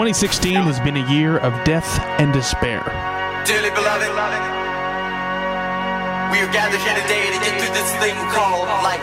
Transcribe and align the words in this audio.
2016 0.00 0.54
has 0.54 0.80
been 0.80 0.96
a 0.96 1.12
year 1.12 1.36
of 1.36 1.52
death 1.62 2.00
and 2.18 2.32
despair. 2.32 2.80
Dearly 3.44 3.68
beloved, 3.68 4.08
we 6.32 6.40
are 6.40 6.50
gathered 6.50 6.80
here 6.80 6.96
today 7.02 7.26
to 7.26 7.38
get 7.44 7.60
through 7.60 7.74
this 7.74 7.92
thing 8.00 8.16
called 8.32 8.66
life. 8.82 8.96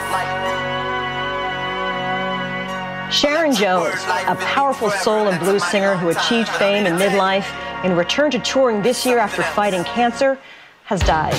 Sharon 3.13 3.53
Jones, 3.53 3.93
a 4.25 4.35
powerful 4.37 4.89
soul 4.89 5.27
and 5.27 5.39
blues 5.39 5.63
singer 5.65 5.95
who 5.95 6.09
achieved 6.09 6.49
fame 6.49 6.87
in 6.87 6.93
midlife 6.93 7.45
and 7.83 7.95
returned 7.95 8.31
to 8.31 8.39
touring 8.39 8.81
this 8.81 9.05
year 9.05 9.19
after 9.19 9.43
fighting 9.43 9.83
cancer, 9.83 10.39
has 10.85 10.99
died. 11.01 11.35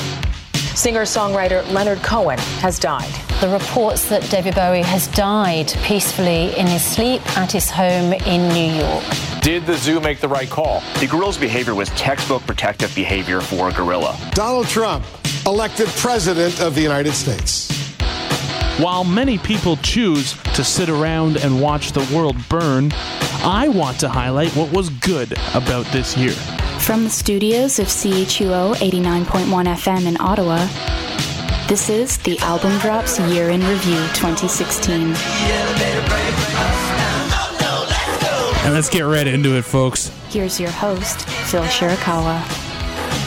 Singer-songwriter 0.54 1.68
Leonard 1.72 1.98
Cohen 2.04 2.38
has 2.60 2.78
died. 2.78 3.12
The 3.40 3.48
reports 3.48 4.08
that 4.08 4.22
David 4.30 4.54
Bowie 4.54 4.82
has 4.82 5.08
died 5.08 5.74
peacefully 5.82 6.56
in 6.56 6.68
his 6.68 6.84
sleep 6.84 7.22
at 7.36 7.50
his 7.50 7.68
home 7.68 8.12
in 8.12 8.48
New 8.50 8.84
York. 8.84 9.27
Did 9.48 9.64
the 9.64 9.78
zoo 9.78 9.98
make 9.98 10.20
the 10.20 10.28
right 10.28 10.50
call? 10.50 10.82
The 11.00 11.06
gorilla's 11.06 11.38
behavior 11.38 11.74
was 11.74 11.88
textbook 11.92 12.42
protective 12.42 12.94
behavior 12.94 13.40
for 13.40 13.70
a 13.70 13.72
gorilla. 13.72 14.14
Donald 14.32 14.66
Trump, 14.66 15.06
elected 15.46 15.88
president 15.96 16.60
of 16.60 16.74
the 16.74 16.82
United 16.82 17.14
States. 17.14 17.72
While 18.78 19.04
many 19.04 19.38
people 19.38 19.78
choose 19.78 20.34
to 20.52 20.62
sit 20.62 20.90
around 20.90 21.38
and 21.38 21.62
watch 21.62 21.92
the 21.92 22.06
world 22.14 22.36
burn, 22.50 22.92
I 23.42 23.70
want 23.70 23.98
to 24.00 24.10
highlight 24.10 24.54
what 24.54 24.70
was 24.70 24.90
good 24.90 25.32
about 25.54 25.86
this 25.92 26.14
year. 26.14 26.32
From 26.80 27.04
the 27.04 27.10
studios 27.10 27.78
of 27.78 27.86
CHUO 27.86 28.74
89.1 28.74 29.48
FM 29.48 30.06
in 30.06 30.20
Ottawa, 30.20 30.58
this 31.68 31.88
is 31.88 32.18
the 32.18 32.38
Album 32.40 32.78
Drops 32.80 33.18
Year 33.18 33.48
in 33.48 33.60
Review 33.66 33.96
2016. 34.12 35.14
And 38.68 38.74
let's 38.74 38.90
get 38.90 39.00
right 39.00 39.26
into 39.26 39.56
it, 39.56 39.62
folks. 39.62 40.08
Here's 40.28 40.60
your 40.60 40.70
host, 40.70 41.26
Phil 41.26 41.62
Shirakawa. 41.62 42.36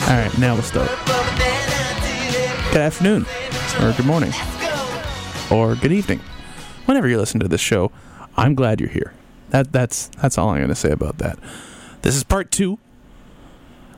All 0.08 0.16
right, 0.16 0.38
now 0.38 0.54
we'll 0.54 0.62
start. 0.62 0.88
Good 2.72 2.82
afternoon, 2.82 3.26
or 3.82 3.92
good 3.94 4.06
morning, 4.06 4.32
or 5.50 5.74
good 5.74 5.92
evening. 5.92 6.20
Whenever 6.86 7.08
you 7.08 7.18
listen 7.18 7.40
to 7.40 7.48
this 7.48 7.60
show, 7.60 7.92
I'm 8.38 8.54
glad 8.54 8.80
you're 8.80 8.90
here. 8.90 9.16
That 9.50 9.72
that's 9.72 10.10
that's 10.22 10.38
all 10.38 10.50
I'm 10.50 10.58
going 10.58 10.70
to 10.70 10.76
say 10.76 10.92
about 10.92 11.18
that. 11.18 11.40
This 12.04 12.16
is 12.16 12.24
part 12.24 12.52
two. 12.52 12.78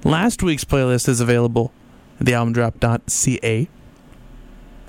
Last 0.06 0.44
week's 0.44 0.64
playlist 0.64 1.10
is 1.10 1.20
available 1.20 1.74
at 2.22 2.26
thealbumdrop.ca, 2.26 3.68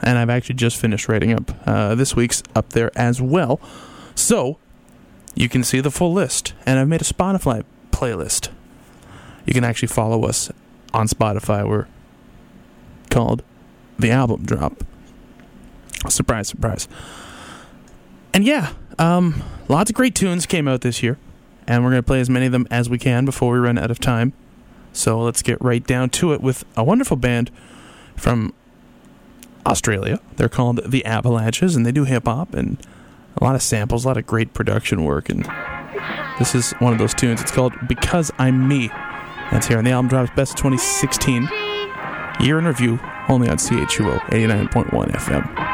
and 0.03 0.19
I've 0.19 0.31
actually 0.31 0.55
just 0.55 0.77
finished 0.77 1.09
writing 1.09 1.33
up 1.33 1.51
uh, 1.67 1.97
this 1.97 2.15
week's 2.15 2.45
up 2.55 2.69
there 2.69 2.97
as 2.97 3.21
well. 3.21 3.61
So 4.15 4.59
you 5.35 5.49
can 5.49 5.63
see 5.65 5.81
the 5.81 5.91
full 5.91 6.13
list. 6.13 6.55
And 6.67 6.79
I've 6.79 6.89
made 6.89 7.01
a 7.01 7.05
Spotify 7.05 7.65
playlist. 7.91 8.51
You 9.47 9.53
can 9.53 9.65
actually 9.65 9.89
follow 9.89 10.25
us 10.25 10.51
on 10.93 11.09
Spotify. 11.09 11.69
We're 11.69 11.87
called 13.11 13.43
The 13.99 14.11
Album 14.11 14.45
Drop. 14.45 14.85
Surprise, 16.09 16.49
surprise. 16.49 16.89
And 18.33 18.45
yeah, 18.45 18.73
um, 18.99 19.43
lots 19.69 19.91
of 19.91 19.97
great 19.97 20.15
tunes 20.15 20.47
came 20.47 20.69
out 20.69 20.81
this 20.83 21.03
year. 21.03 21.19
And 21.67 21.83
we're 21.83 21.91
going 21.91 22.03
to 22.03 22.07
play 22.07 22.21
as 22.21 22.29
many 22.29 22.47
of 22.47 22.53
them 22.53 22.67
as 22.71 22.91
we 22.91 22.99
can 22.99 23.25
before 23.25 23.53
we 23.53 23.59
run 23.59 23.79
out 23.79 23.91
of 23.91 23.99
time. 23.99 24.35
So 24.93 25.21
let's 25.21 25.43
get 25.43 25.61
right 25.63 25.85
down 25.85 26.11
to 26.11 26.33
it 26.33 26.41
with 26.41 26.65
a 26.77 26.85
wonderful 26.85 27.17
band 27.17 27.51
from 28.17 28.53
Australia. 29.67 30.21
They're 30.37 30.49
called 30.49 30.81
The 30.85 31.05
Avalanches, 31.05 31.75
and 31.75 31.87
they 31.87 31.93
do 31.93 32.05
hip 32.05 32.27
hop 32.27 32.55
and 32.55 32.79
a 33.37 33.45
lot 33.45 33.55
of 33.55 33.63
samples, 33.63 34.05
a 34.05 34.09
lot 34.09 34.17
of 34.17 34.27
great 34.27 34.55
production 34.55 35.05
work, 35.05 35.29
and 35.29 35.45
this 36.39 36.55
is 36.55 36.73
one 36.73 36.93
of 36.93 36.99
those 36.99 37.15
tunes. 37.15 37.41
It's 37.41 37.51
called 37.51 37.73
Because 37.89 38.31
I'm 38.39 38.67
Me. 38.69 38.89
That's 39.51 39.67
here 39.67 39.79
on 39.79 39.85
the 39.85 39.91
album 39.91 40.09
drops 40.09 40.31
Best 40.35 40.57
2016 40.57 41.49
Year 42.41 42.59
in 42.59 42.65
Review, 42.65 42.99
only 43.29 43.49
on 43.49 43.59
CHUO 43.59 44.19
89.1 44.31 45.11
FM. 45.13 45.74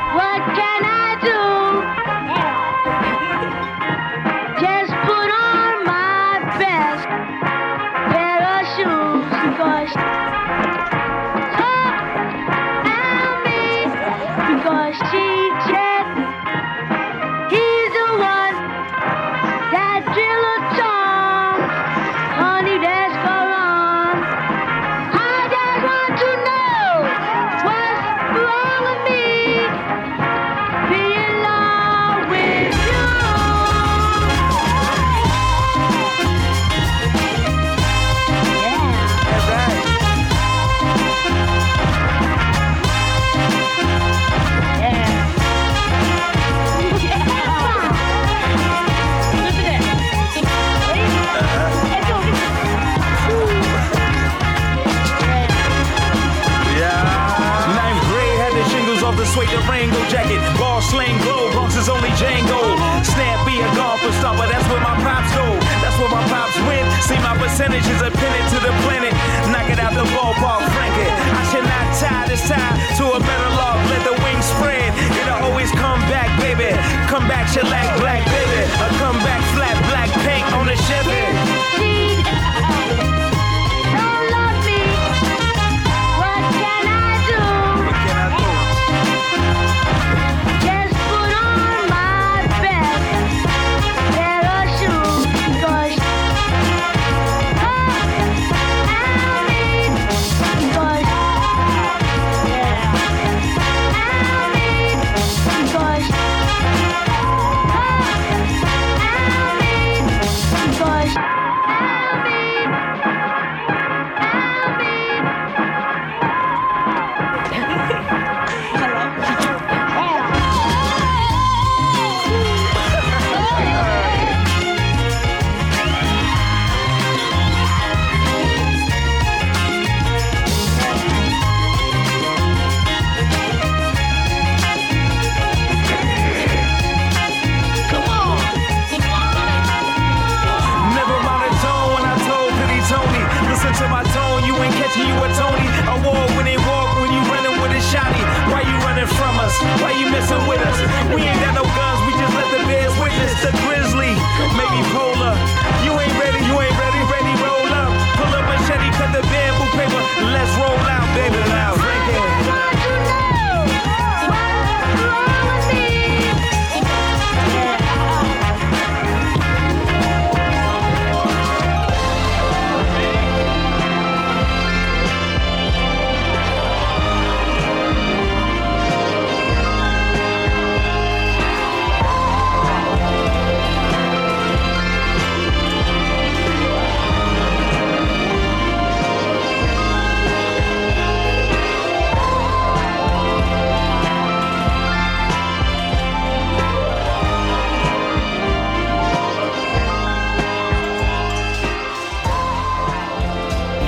Percentages 67.61 68.01
are 68.01 68.11
pinned 68.11 68.49
to 68.49 68.59
the 68.65 68.73
planet. 68.89 69.13
Knock 69.53 69.69
it 69.69 69.79
out 69.79 69.93
the 69.93 70.09
ballpark, 70.17 70.65
frank 70.73 70.97
it. 70.97 71.13
I 71.13 71.45
should 71.53 71.65
not 71.69 71.87
tie 72.01 72.27
this 72.27 72.49
tie 72.49 72.73
to 72.97 73.05
a 73.13 73.21
better 73.21 73.51
love. 73.53 73.77
Let 73.93 74.03
the 74.09 74.17
wings 74.25 74.47
spread. 74.47 74.89
It'll 75.21 75.45
always 75.45 75.71
come 75.73 76.01
back, 76.09 76.33
baby. 76.41 76.73
Come 77.13 77.29
back, 77.29 77.53
shellac 77.53 78.01
black, 78.01 78.25
baby. 78.25 78.65
A 78.65 78.89
come 78.97 79.19
back 79.21 79.43
flat 79.53 79.77
black 79.93 80.09
paint 80.25 80.47
on 80.57 80.67
the 80.67 80.77
Chevy. 80.89 81.30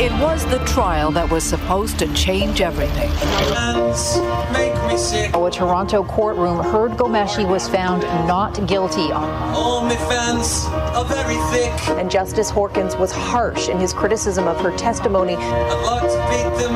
It 0.03 0.11
was 0.21 0.45
the 0.47 0.59
trial 0.65 1.13
that 1.13 1.31
was 1.31 1.45
supposed 1.45 2.01
to 2.01 2.13
change 2.13 2.61
everything. 2.61 3.09
A 5.33 5.51
Toronto 5.53 6.03
courtroom 6.03 6.59
heard 6.59 6.99
Ghomeshi 6.99 7.49
was 7.49 7.69
found 7.69 8.03
not 8.27 8.67
guilty 8.67 9.13
on. 9.13 9.55
All 9.55 9.83
my 9.83 9.95
fans 9.95 10.65
are 10.97 11.05
very 11.05 11.37
thick. 11.53 11.89
And 11.91 12.11
Justice 12.11 12.51
Horkins 12.51 12.99
was 12.99 13.13
harsh 13.13 13.69
in 13.69 13.79
his 13.79 13.93
criticism 13.93 14.49
of 14.49 14.61
her 14.61 14.77
testimony. 14.77 15.37
I'd 15.37 15.85
like 15.87 16.11
to 16.11 16.19
beat 16.31 16.61
them 16.61 16.75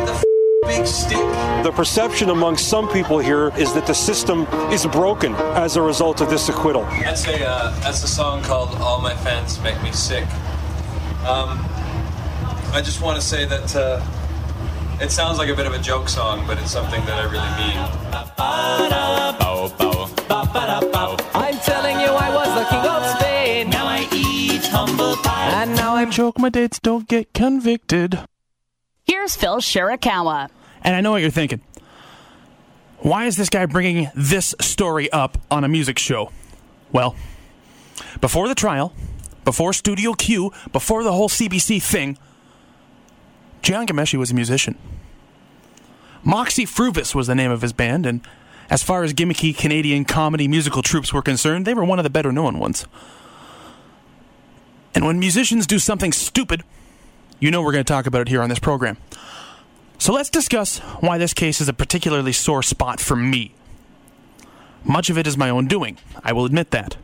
with 0.00 0.08
a 0.08 0.14
f- 0.14 0.24
big 0.62 0.86
stick. 0.86 1.64
The 1.64 1.72
perception 1.72 2.30
among 2.30 2.56
some 2.56 2.88
people 2.88 3.18
here 3.18 3.52
is 3.58 3.74
that 3.74 3.86
the 3.86 3.94
system 3.94 4.46
is 4.72 4.86
broken 4.86 5.34
as 5.34 5.76
a 5.76 5.82
result 5.82 6.22
of 6.22 6.30
this 6.30 6.48
acquittal. 6.48 6.84
That's 6.84 7.26
a 7.26 7.46
uh, 7.46 7.78
that's 7.80 8.02
a 8.02 8.08
song 8.08 8.40
called 8.42 8.74
"All 8.76 9.02
My 9.02 9.14
Fans 9.16 9.60
Make 9.60 9.82
Me 9.82 9.92
Sick." 9.92 10.26
Um, 11.26 11.68
I 12.72 12.80
just 12.80 13.02
want 13.02 13.20
to 13.20 13.26
say 13.26 13.44
that 13.44 13.76
uh, 13.76 14.00
it 14.98 15.10
sounds 15.10 15.36
like 15.36 15.50
a 15.50 15.54
bit 15.54 15.66
of 15.66 15.74
a 15.74 15.78
joke 15.78 16.08
song, 16.08 16.46
but 16.46 16.56
it's 16.58 16.70
something 16.70 17.04
that 17.04 17.18
I 17.18 17.24
really 17.24 17.50
mean. 17.60 17.76
I'm 21.34 21.58
telling 21.58 22.00
you, 22.00 22.06
I 22.06 22.34
was 22.34 22.48
the 22.54 22.64
king 22.70 22.86
of 22.88 23.04
Spain. 23.18 23.68
Now 23.68 23.84
I 23.84 24.08
eat 24.10 24.64
humble 24.64 25.16
pie. 25.16 25.62
And 25.62 25.76
now 25.76 25.96
I'm. 25.96 26.10
Joke 26.10 26.38
my 26.38 26.48
dates 26.48 26.78
don't 26.78 27.06
get 27.06 27.34
convicted. 27.34 28.18
Here's 29.04 29.36
Phil 29.36 29.58
Shirakawa. 29.58 30.48
And 30.82 30.96
I 30.96 31.02
know 31.02 31.10
what 31.10 31.20
you're 31.20 31.30
thinking. 31.30 31.60
Why 33.00 33.26
is 33.26 33.36
this 33.36 33.50
guy 33.50 33.66
bringing 33.66 34.10
this 34.14 34.54
story 34.62 35.12
up 35.12 35.36
on 35.50 35.64
a 35.64 35.68
music 35.68 35.98
show? 35.98 36.30
Well, 36.90 37.16
before 38.22 38.48
the 38.48 38.54
trial, 38.54 38.94
before 39.44 39.74
Studio 39.74 40.14
Q, 40.14 40.52
before 40.72 41.04
the 41.04 41.12
whole 41.12 41.28
CBC 41.28 41.82
thing, 41.82 42.16
Jian 43.62 43.86
Ghomeshi 43.86 44.18
was 44.18 44.30
a 44.30 44.34
musician. 44.34 44.76
Moxy 46.24 46.66
Früvous 46.66 47.14
was 47.14 47.26
the 47.26 47.34
name 47.34 47.50
of 47.50 47.62
his 47.62 47.72
band, 47.72 48.06
and 48.06 48.20
as 48.70 48.82
far 48.82 49.02
as 49.02 49.12
gimmicky 49.12 49.56
Canadian 49.56 50.04
comedy 50.04 50.48
musical 50.48 50.82
troupes 50.82 51.12
were 51.12 51.22
concerned, 51.22 51.66
they 51.66 51.74
were 51.74 51.84
one 51.84 51.98
of 51.98 52.04
the 52.04 52.10
better 52.10 52.32
known 52.32 52.58
ones. 52.58 52.86
And 54.94 55.04
when 55.04 55.18
musicians 55.18 55.66
do 55.66 55.78
something 55.78 56.12
stupid, 56.12 56.62
you 57.40 57.50
know 57.50 57.62
we're 57.62 57.72
going 57.72 57.84
to 57.84 57.92
talk 57.92 58.06
about 58.06 58.22
it 58.22 58.28
here 58.28 58.42
on 58.42 58.48
this 58.48 58.58
program. 58.58 58.98
So 59.98 60.12
let's 60.12 60.30
discuss 60.30 60.78
why 61.00 61.18
this 61.18 61.32
case 61.32 61.60
is 61.60 61.68
a 61.68 61.72
particularly 61.72 62.32
sore 62.32 62.62
spot 62.62 63.00
for 63.00 63.16
me. 63.16 63.54
Much 64.84 65.10
of 65.10 65.16
it 65.16 65.26
is 65.26 65.36
my 65.36 65.48
own 65.48 65.66
doing, 65.66 65.98
I 66.24 66.32
will 66.32 66.44
admit 66.44 66.72
that. 66.72 66.96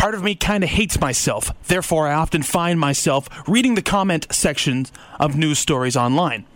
Part 0.00 0.14
of 0.14 0.22
me 0.22 0.34
kind 0.34 0.64
of 0.64 0.70
hates 0.70 0.98
myself, 0.98 1.52
therefore, 1.68 2.08
I 2.08 2.14
often 2.14 2.42
find 2.42 2.80
myself 2.80 3.28
reading 3.46 3.74
the 3.74 3.82
comment 3.82 4.26
sections 4.30 4.90
of 5.18 5.36
news 5.36 5.58
stories 5.58 5.94
online. 5.94 6.46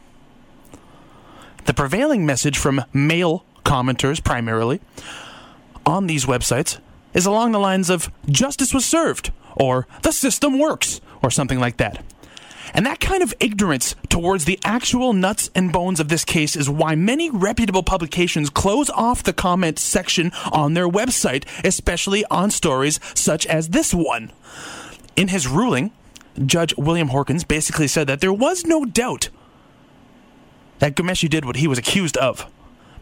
The 1.66 1.74
prevailing 1.74 2.24
message 2.24 2.56
from 2.56 2.82
male 2.94 3.44
commenters, 3.62 4.24
primarily, 4.24 4.80
on 5.84 6.06
these 6.06 6.24
websites 6.24 6.78
is 7.12 7.26
along 7.26 7.52
the 7.52 7.58
lines 7.58 7.90
of 7.90 8.10
justice 8.26 8.72
was 8.72 8.86
served, 8.86 9.30
or 9.54 9.86
the 10.00 10.12
system 10.12 10.58
works, 10.58 11.02
or 11.22 11.30
something 11.30 11.60
like 11.60 11.76
that. 11.76 12.02
And 12.74 12.84
that 12.84 12.98
kind 12.98 13.22
of 13.22 13.32
ignorance 13.38 13.94
towards 14.08 14.44
the 14.44 14.58
actual 14.64 15.12
nuts 15.12 15.48
and 15.54 15.72
bones 15.72 16.00
of 16.00 16.08
this 16.08 16.24
case 16.24 16.56
is 16.56 16.68
why 16.68 16.96
many 16.96 17.30
reputable 17.30 17.84
publications 17.84 18.50
close 18.50 18.90
off 18.90 19.22
the 19.22 19.32
comment 19.32 19.78
section 19.78 20.32
on 20.52 20.74
their 20.74 20.88
website, 20.88 21.44
especially 21.64 22.24
on 22.32 22.50
stories 22.50 22.98
such 23.14 23.46
as 23.46 23.68
this 23.68 23.94
one. 23.94 24.32
In 25.14 25.28
his 25.28 25.46
ruling, 25.46 25.92
Judge 26.44 26.74
William 26.76 27.10
Horkins 27.10 27.46
basically 27.46 27.86
said 27.86 28.08
that 28.08 28.20
there 28.20 28.32
was 28.32 28.64
no 28.64 28.84
doubt 28.84 29.28
that 30.80 30.96
Ghomeshi 30.96 31.30
did 31.30 31.44
what 31.44 31.56
he 31.56 31.68
was 31.68 31.78
accused 31.78 32.16
of. 32.16 32.50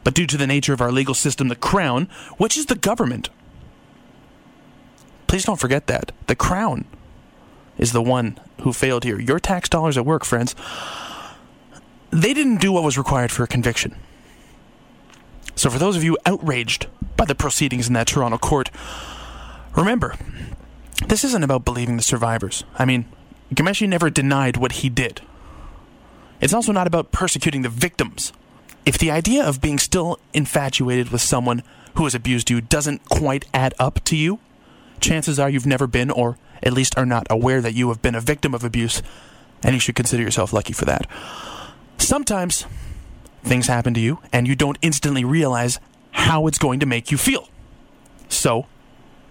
But 0.04 0.12
due 0.12 0.26
to 0.26 0.36
the 0.36 0.46
nature 0.46 0.74
of 0.74 0.82
our 0.82 0.92
legal 0.92 1.14
system, 1.14 1.48
the 1.48 1.56
Crown, 1.56 2.10
which 2.36 2.58
is 2.58 2.66
the 2.66 2.74
government, 2.74 3.30
please 5.28 5.44
don't 5.44 5.60
forget 5.60 5.86
that. 5.86 6.12
The 6.26 6.36
Crown 6.36 6.84
is 7.78 7.92
the 7.92 8.02
one 8.02 8.38
who 8.60 8.72
failed 8.72 9.04
here. 9.04 9.20
Your 9.20 9.38
tax 9.38 9.69
dollars 9.69 9.96
at 9.96 10.06
work, 10.06 10.24
friends. 10.24 10.54
They 12.10 12.34
didn't 12.34 12.60
do 12.60 12.72
what 12.72 12.82
was 12.82 12.98
required 12.98 13.32
for 13.32 13.42
a 13.42 13.48
conviction. 13.48 13.96
So, 15.54 15.70
for 15.70 15.78
those 15.78 15.96
of 15.96 16.04
you 16.04 16.19
outraged 16.26 16.86
by 17.16 17.24
the 17.24 17.34
proceedings 17.34 17.88
in 17.88 17.94
that 17.94 18.06
Toronto 18.06 18.38
court, 18.38 18.70
remember, 19.76 20.14
this 21.06 21.24
isn't 21.24 21.42
about 21.42 21.64
believing 21.64 21.96
the 21.96 22.02
survivors. 22.02 22.64
I 22.78 22.84
mean, 22.84 23.06
Ghomeshi 23.54 23.88
never 23.88 24.10
denied 24.10 24.56
what 24.56 24.72
he 24.72 24.88
did. 24.88 25.20
It's 26.40 26.52
also 26.52 26.72
not 26.72 26.86
about 26.86 27.12
persecuting 27.12 27.62
the 27.62 27.69
victims. 27.69 28.32
If 28.84 28.98
the 28.98 29.10
idea 29.10 29.44
of 29.44 29.60
being 29.60 29.78
still 29.78 30.19
infatuated 30.34 31.10
with 31.10 31.20
someone 31.20 31.62
who 31.94 32.04
has 32.04 32.14
abused 32.14 32.50
you 32.50 32.60
doesn't 32.60 33.08
quite 33.08 33.44
add 33.54 33.74
up 33.78 34.02
to 34.04 34.16
you, 34.16 34.40
chances 35.00 35.38
are 35.38 35.48
you've 35.48 35.66
never 35.66 35.86
been, 35.86 36.10
or 36.10 36.38
at 36.62 36.72
least 36.72 36.96
are 36.96 37.06
not 37.06 37.26
aware 37.30 37.60
that 37.60 37.74
you 37.74 37.88
have 37.88 38.02
been 38.02 38.14
a 38.14 38.20
victim 38.20 38.54
of 38.54 38.64
abuse, 38.64 39.02
and 39.62 39.74
you 39.74 39.80
should 39.80 39.94
consider 39.94 40.22
yourself 40.22 40.52
lucky 40.52 40.72
for 40.72 40.84
that. 40.84 41.06
Sometimes 41.98 42.66
things 43.42 43.66
happen 43.66 43.94
to 43.94 44.00
you, 44.00 44.20
and 44.32 44.46
you 44.46 44.54
don't 44.54 44.78
instantly 44.82 45.24
realize 45.24 45.80
how 46.12 46.46
it's 46.46 46.58
going 46.58 46.80
to 46.80 46.86
make 46.86 47.10
you 47.10 47.18
feel. 47.18 47.48
So, 48.28 48.66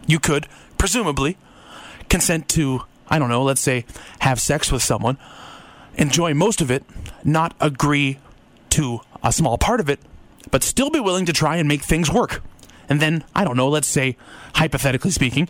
you 0.05 0.19
could, 0.19 0.47
presumably, 0.77 1.37
consent 2.09 2.49
to, 2.49 2.83
I 3.07 3.19
don't 3.19 3.29
know, 3.29 3.43
let's 3.43 3.61
say, 3.61 3.85
have 4.19 4.39
sex 4.39 4.71
with 4.71 4.83
someone, 4.83 5.17
enjoy 5.95 6.33
most 6.33 6.61
of 6.61 6.71
it, 6.71 6.83
not 7.23 7.55
agree 7.59 8.19
to 8.71 9.01
a 9.23 9.31
small 9.31 9.57
part 9.57 9.79
of 9.79 9.89
it, 9.89 9.99
but 10.49 10.63
still 10.63 10.89
be 10.89 10.99
willing 10.99 11.25
to 11.25 11.33
try 11.33 11.57
and 11.57 11.67
make 11.67 11.81
things 11.81 12.11
work. 12.11 12.41
And 12.89 12.99
then, 12.99 13.23
I 13.35 13.43
don't 13.43 13.55
know, 13.55 13.69
let's 13.69 13.87
say, 13.87 14.17
hypothetically 14.55 15.11
speaking, 15.11 15.47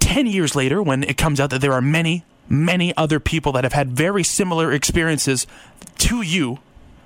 10 0.00 0.26
years 0.26 0.54
later, 0.54 0.82
when 0.82 1.02
it 1.04 1.16
comes 1.16 1.40
out 1.40 1.50
that 1.50 1.60
there 1.60 1.72
are 1.72 1.82
many, 1.82 2.24
many 2.48 2.96
other 2.96 3.20
people 3.20 3.52
that 3.52 3.64
have 3.64 3.72
had 3.72 3.90
very 3.90 4.22
similar 4.22 4.72
experiences 4.72 5.46
to 5.98 6.22
you, 6.22 6.58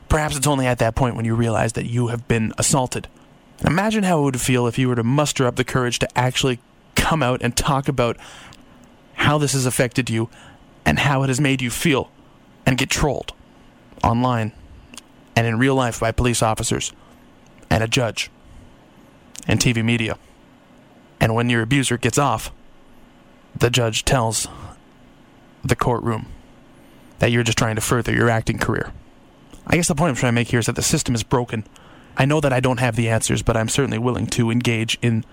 perhaps 0.08 0.36
it's 0.36 0.46
only 0.46 0.66
at 0.66 0.78
that 0.78 0.94
point 0.94 1.16
when 1.16 1.24
you 1.24 1.34
realize 1.34 1.74
that 1.74 1.86
you 1.86 2.08
have 2.08 2.26
been 2.28 2.52
assaulted. 2.58 3.08
Imagine 3.64 4.04
how 4.04 4.20
it 4.20 4.24
would 4.24 4.40
feel 4.40 4.66
if 4.66 4.78
you 4.78 4.88
were 4.88 4.94
to 4.94 5.04
muster 5.04 5.46
up 5.46 5.56
the 5.56 5.64
courage 5.64 5.98
to 5.98 6.18
actually 6.18 6.60
come 6.94 7.22
out 7.22 7.42
and 7.42 7.56
talk 7.56 7.88
about 7.88 8.16
how 9.14 9.38
this 9.38 9.52
has 9.52 9.66
affected 9.66 10.08
you 10.08 10.30
and 10.84 10.98
how 10.98 11.22
it 11.22 11.28
has 11.28 11.40
made 11.40 11.60
you 11.60 11.70
feel 11.70 12.10
and 12.64 12.78
get 12.78 12.88
trolled 12.88 13.32
online 14.02 14.52
and 15.36 15.46
in 15.46 15.58
real 15.58 15.74
life 15.74 16.00
by 16.00 16.10
police 16.10 16.42
officers 16.42 16.92
and 17.68 17.82
a 17.84 17.88
judge 17.88 18.30
and 19.46 19.60
TV 19.60 19.84
media. 19.84 20.18
And 21.20 21.34
when 21.34 21.50
your 21.50 21.62
abuser 21.62 21.98
gets 21.98 22.18
off, 22.18 22.50
the 23.56 23.70
judge 23.70 24.04
tells 24.04 24.48
the 25.62 25.76
courtroom 25.76 26.26
that 27.18 27.30
you're 27.30 27.42
just 27.42 27.58
trying 27.58 27.74
to 27.74 27.80
further 27.80 28.12
your 28.12 28.30
acting 28.30 28.58
career. 28.58 28.92
I 29.66 29.76
guess 29.76 29.88
the 29.88 29.94
point 29.94 30.10
I'm 30.10 30.16
trying 30.16 30.32
to 30.32 30.34
make 30.34 30.48
here 30.48 30.60
is 30.60 30.66
that 30.66 30.76
the 30.76 30.82
system 30.82 31.14
is 31.14 31.22
broken. 31.22 31.64
I 32.16 32.24
know 32.24 32.40
that 32.40 32.52
I 32.52 32.60
don't 32.60 32.80
have 32.80 32.96
the 32.96 33.08
answers, 33.08 33.42
but 33.42 33.56
I'm 33.56 33.68
certainly 33.68 33.98
willing 33.98 34.26
to 34.28 34.50
engage 34.50 34.98
in 35.02 35.24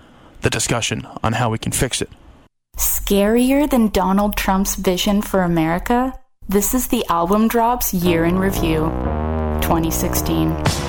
the 0.42 0.50
discussion 0.50 1.06
on 1.22 1.34
how 1.34 1.50
we 1.50 1.58
can 1.58 1.72
fix 1.72 2.00
it. 2.00 2.10
Scarier 2.76 3.68
than 3.68 3.88
Donald 3.88 4.36
Trump's 4.36 4.76
vision 4.76 5.22
for 5.22 5.42
America? 5.42 6.12
This 6.48 6.74
is 6.74 6.88
the 6.88 7.04
album 7.08 7.48
drops 7.48 7.92
year 7.92 8.24
in 8.24 8.38
review 8.38 8.90
2016. 9.60 10.87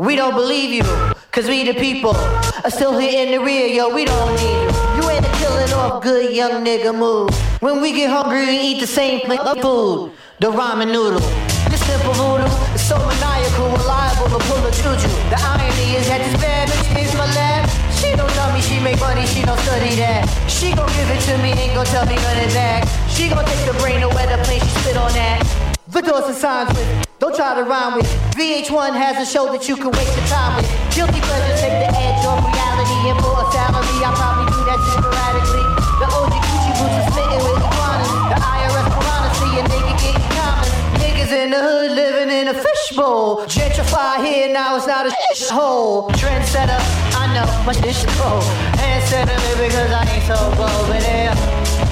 We 0.00 0.16
don't 0.16 0.32
believe 0.32 0.72
you, 0.72 0.82
cause 1.30 1.46
we 1.46 1.62
the 1.62 1.78
people 1.78 2.16
are 2.16 2.70
still 2.70 2.98
here 2.98 3.22
in 3.22 3.32
the 3.32 3.44
rear, 3.44 3.66
yo, 3.66 3.94
we 3.94 4.06
don't 4.06 4.32
need 4.32 4.62
you. 4.64 4.96
You 4.96 5.10
ain't 5.10 5.26
a 5.26 5.32
killing 5.36 5.70
off 5.74 6.02
good 6.02 6.34
young 6.34 6.64
nigga 6.64 6.96
move. 6.98 7.28
When 7.60 7.82
we 7.82 7.92
get 7.92 8.08
hungry, 8.08 8.46
we 8.46 8.56
eat 8.60 8.80
the 8.80 8.86
same 8.86 9.20
plate 9.20 9.40
of 9.40 9.60
food, 9.60 10.12
the 10.38 10.50
ramen 10.50 10.86
noodle. 10.86 11.20
This 11.68 11.84
simple 11.84 12.14
voodoo 12.14 12.48
is 12.72 12.80
so 12.80 12.96
maniacal, 12.96 13.76
reliable 13.76 14.32
to 14.32 14.40
pull 14.48 14.64
a 14.64 14.72
juju. 14.72 15.12
The 15.28 15.36
irony 15.36 16.00
is 16.00 16.08
that 16.08 16.24
this 16.24 16.40
bad 16.40 16.70
bitch 16.70 17.04
is 17.04 17.14
my 17.20 17.28
lab. 17.36 17.68
She 17.92 18.16
don't 18.16 18.32
tell 18.32 18.54
me 18.54 18.62
she 18.62 18.80
make 18.80 18.98
money, 19.00 19.26
she 19.26 19.42
don't 19.42 19.60
study 19.68 19.96
that. 19.96 20.24
She 20.48 20.72
gon' 20.72 20.88
give 20.96 21.10
it 21.12 21.20
to 21.28 21.36
me, 21.44 21.52
ain't 21.52 21.74
gon' 21.74 21.84
tell 21.84 22.06
me 22.06 22.16
none 22.16 22.40
of 22.40 22.52
that. 22.54 22.88
She 23.12 23.28
gon' 23.28 23.44
take 23.44 23.66
the 23.68 23.76
brain 23.76 24.00
away 24.02 24.24
the 24.24 24.40
plane, 24.48 24.60
she 24.64 24.72
spit 24.80 24.96
on 24.96 25.12
that. 25.12 25.44
The 25.88 26.00
doors 26.00 26.24
and 26.24 26.36
signs 26.36 26.72
with, 26.72 27.09
don't 27.20 27.36
try 27.36 27.54
to 27.54 27.68
rhyme 27.68 27.96
with 28.00 28.08
VH1 28.32 28.96
has 28.96 29.20
a 29.20 29.30
show 29.30 29.52
that 29.52 29.68
you 29.68 29.76
can 29.76 29.92
waste 29.92 30.16
your 30.16 30.24
time 30.32 30.56
with. 30.56 30.64
Guilty 30.96 31.20
pleasure 31.20 31.52
take 31.60 31.76
the 31.84 31.92
edge 31.92 32.24
off 32.24 32.40
reality 32.40 33.12
and 33.12 33.18
for 33.20 33.36
a 33.36 33.44
salary 33.52 34.00
I 34.00 34.08
probably 34.16 34.48
do 34.48 34.60
that 34.64 34.80
sporadically. 34.88 35.68
The 36.00 36.08
OG 36.16 36.32
Gucci 36.48 36.72
boots 36.80 36.96
are 36.96 37.08
smitten 37.12 37.40
with 37.44 37.60
iguanas. 37.60 38.08
The 38.32 38.38
IRS 38.40 38.88
piranha 38.88 39.30
see 39.36 39.52
a 39.52 39.62
nigga 39.68 39.92
getting 40.00 40.28
common. 40.32 40.68
Niggas 40.96 41.32
in 41.36 41.48
the 41.52 41.60
hood 41.60 41.92
living 41.92 42.32
in 42.32 42.48
a 42.48 42.56
fishbowl. 42.56 43.44
Gentrify 43.44 44.24
here 44.24 44.48
now 44.48 44.80
it's 44.80 44.88
not 44.88 45.04
a 45.04 45.12
shithole. 45.36 46.08
Trendsetter, 46.16 46.80
I 47.20 47.28
know 47.36 47.44
my 47.68 47.76
dish 47.84 48.00
is 48.00 48.08
cold. 48.16 48.40
up 48.40 49.28
because 49.60 49.92
I 49.92 50.08
ain't 50.08 50.24
so 50.24 50.40
bold. 50.56 50.88
But 50.88 51.04
yeah, 51.04 51.36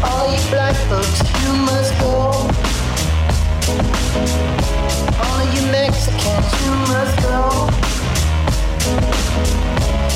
all 0.08 0.24
you 0.24 0.40
black 0.48 0.72
folks, 0.88 1.20
you 1.44 1.52
must 1.68 1.92
go. 2.00 2.07
Mexicans, 5.70 6.48
you 6.64 6.72
must 6.88 7.16
go. 7.22 7.68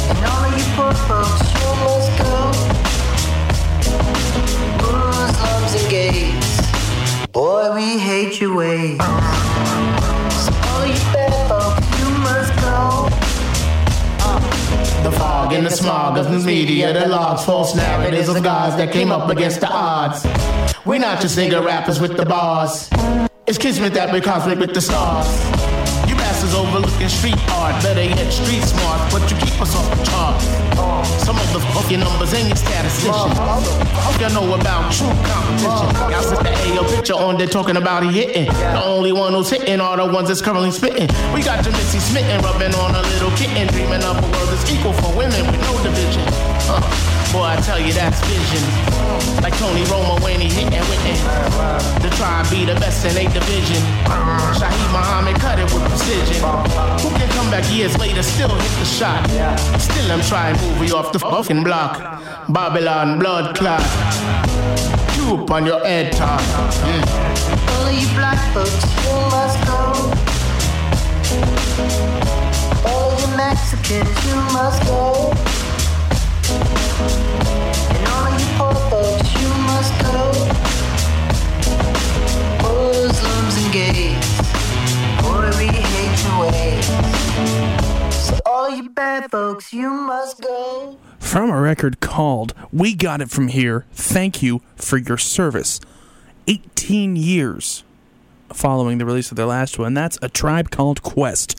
And 0.08 0.18
all 0.30 0.44
of 0.44 0.52
you 0.56 0.64
poor 0.76 0.94
folks, 1.08 1.44
you 1.58 1.68
must 1.84 2.10
go. 2.18 2.36
Muslims 4.80 5.72
and 5.82 5.88
gays, 5.90 7.28
boy, 7.32 7.74
we 7.74 7.98
hate 7.98 8.40
your 8.40 8.54
ways. 8.56 8.98
So 8.98 10.52
all 10.70 10.86
you 10.86 10.98
bad 11.12 11.32
folks, 11.48 11.84
you 11.98 12.08
must 12.26 12.52
go. 12.60 13.08
The 15.02 15.12
fog 15.18 15.52
and 15.52 15.66
the 15.66 15.70
smog 15.70 16.16
of 16.16 16.30
the 16.30 16.38
media, 16.38 16.92
the 16.94 17.08
logs, 17.08 17.44
false 17.44 17.74
narratives 17.74 18.28
of 18.28 18.42
guys 18.42 18.76
that 18.76 18.92
came 18.92 19.10
up 19.12 19.28
against 19.28 19.60
the 19.60 19.68
odds. 19.68 20.24
We're 20.86 20.98
not 20.98 21.20
just 21.20 21.36
nigga 21.36 21.62
rappers 21.64 22.00
with 22.00 22.16
the 22.16 22.24
bars. 22.24 22.88
It's 23.52 23.58
kismet 23.58 23.92
that 23.92 24.10
we're 24.10 24.24
cosmic 24.24 24.58
with 24.58 24.72
the 24.72 24.80
stars. 24.80 25.28
You 26.08 26.16
bastards 26.16 26.54
overlooking 26.54 27.12
street 27.12 27.36
art, 27.52 27.76
better 27.84 28.00
yet 28.00 28.32
street 28.32 28.64
smart, 28.64 28.96
but 29.12 29.28
you 29.28 29.36
keep 29.44 29.60
us 29.60 29.76
off 29.76 29.84
the 29.92 30.00
charts. 30.08 30.48
Some 31.20 31.36
of 31.36 31.44
the 31.52 31.60
fucking 31.76 32.00
numbers 32.00 32.32
ain't 32.32 32.48
your 32.48 32.56
statisticians. 32.56 33.36
Hope 33.92 34.16
you 34.16 34.32
know 34.32 34.56
about 34.56 34.88
true 34.88 35.12
competition. 35.28 35.68
Y'all 36.08 36.24
sit 36.24 36.40
the 36.40 36.48
AO 36.48 36.96
picture 36.96 37.12
on 37.12 37.36
there 37.36 37.46
talking 37.46 37.76
about 37.76 38.04
he 38.04 38.24
hitting. 38.24 38.46
The 38.48 38.82
only 38.82 39.12
one 39.12 39.34
who's 39.34 39.50
hitting 39.50 39.82
are 39.82 39.98
the 39.98 40.06
ones 40.06 40.28
that's 40.28 40.40
currently 40.40 40.70
spitting. 40.70 41.12
We 41.36 41.44
got 41.44 41.60
your 41.60 41.76
Missy 41.76 42.00
smitten, 42.00 42.40
rubbing 42.40 42.72
on 42.80 42.94
a 42.96 43.02
little 43.02 43.36
kitten, 43.36 43.68
dreaming 43.68 44.00
of 44.00 44.16
a 44.16 44.26
world 44.32 44.48
that's 44.48 44.64
equal 44.72 44.94
for 44.94 45.12
women 45.12 45.44
with 45.44 45.60
no 45.60 45.76
division. 45.84 46.24
Uh, 46.72 47.11
boy, 47.32 47.48
I 47.48 47.56
tell 47.56 47.80
you 47.80 47.92
that's 47.92 48.20
vision. 48.28 48.62
Like 49.42 49.56
Tony 49.56 49.82
Romo 49.88 50.22
when 50.22 50.38
he 50.38 50.48
hitting 50.48 50.84
with 50.92 51.04
it. 51.08 51.18
To 52.04 52.08
try 52.16 52.40
and 52.40 52.50
be 52.50 52.64
the 52.64 52.78
best 52.78 53.04
in 53.04 53.16
a 53.16 53.24
division. 53.32 53.80
Shaheed 54.60 54.90
Muhammad 54.92 55.36
cut 55.40 55.58
it 55.58 55.64
with 55.72 55.82
precision. 55.88 56.40
Who 57.00 57.08
can 57.16 57.28
come 57.30 57.50
back 57.50 57.64
years 57.72 57.96
later, 57.98 58.22
still 58.22 58.54
hit 58.54 58.74
the 58.78 58.84
shot? 58.84 59.24
Still 59.80 60.12
I'm 60.12 60.20
trying 60.20 60.56
to 60.56 60.62
move 60.62 60.88
you 60.88 60.94
off 60.94 61.12
the 61.12 61.18
fucking 61.18 61.64
block. 61.64 61.98
Babylon 62.50 63.18
blood 63.18 63.56
clot. 63.56 63.82
You 65.16 65.36
up 65.38 65.50
on 65.50 65.64
your 65.64 65.80
head 65.84 66.12
top. 66.12 66.40
Mm. 66.84 67.02
All 67.72 67.86
of 67.88 67.94
you 67.94 68.08
black 68.14 68.40
folks, 68.52 68.84
you 69.04 69.14
must 69.32 69.58
go. 69.66 69.78
All 72.88 73.10
of 73.10 73.20
you 73.20 73.36
Mexicans, 73.36 74.26
you 74.26 74.36
must 74.52 74.82
go. 74.86 75.32
From 91.18 91.48
a 91.48 91.58
record 91.58 92.00
called 92.00 92.52
We 92.70 92.94
Got 92.94 93.22
It 93.22 93.30
From 93.30 93.48
Here, 93.48 93.86
Thank 93.94 94.42
You 94.42 94.60
for 94.76 94.98
Your 94.98 95.16
Service. 95.16 95.80
18 96.46 97.16
years 97.16 97.82
following 98.52 98.98
the 98.98 99.06
release 99.06 99.30
of 99.30 99.38
their 99.38 99.46
last 99.46 99.78
one. 99.78 99.94
That's 99.94 100.18
A 100.20 100.28
Tribe 100.28 100.70
Called 100.70 101.02
Quest. 101.02 101.58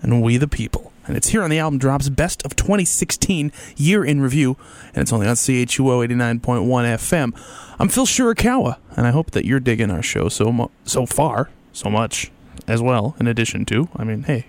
And 0.00 0.20
We 0.20 0.36
the 0.36 0.48
People. 0.48 0.91
And 1.06 1.16
it's 1.16 1.28
here 1.28 1.42
on 1.42 1.50
the 1.50 1.58
album 1.58 1.78
drops 1.78 2.08
Best 2.08 2.44
of 2.44 2.54
2016 2.54 3.52
Year 3.76 4.04
in 4.04 4.20
Review. 4.20 4.56
And 4.94 5.02
it's 5.02 5.12
only 5.12 5.26
on 5.26 5.34
CHUO 5.34 6.06
89.1 6.06 6.64
FM. 6.64 7.32
I'm 7.78 7.88
Phil 7.88 8.06
Shirakawa, 8.06 8.76
and 8.96 9.06
I 9.06 9.10
hope 9.10 9.32
that 9.32 9.44
you're 9.44 9.60
digging 9.60 9.90
our 9.90 10.02
show 10.02 10.28
so, 10.28 10.70
so 10.84 11.06
far, 11.06 11.50
so 11.72 11.90
much 11.90 12.30
as 12.68 12.80
well, 12.80 13.16
in 13.18 13.26
addition 13.26 13.64
to. 13.66 13.88
I 13.96 14.04
mean, 14.04 14.22
hey, 14.22 14.46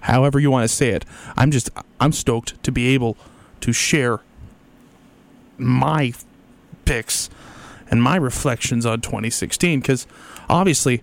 however 0.00 0.40
you 0.40 0.50
want 0.50 0.68
to 0.68 0.74
say 0.74 0.90
it. 0.90 1.04
I'm 1.36 1.50
just 1.50 1.70
I'm 2.00 2.12
stoked 2.12 2.62
to 2.62 2.72
be 2.72 2.88
able 2.88 3.16
to 3.60 3.72
share 3.72 4.20
my 5.58 6.12
picks 6.84 7.30
and 7.90 8.02
my 8.02 8.16
reflections 8.16 8.84
on 8.84 9.00
2016 9.00 9.80
because 9.80 10.06
obviously 10.48 11.02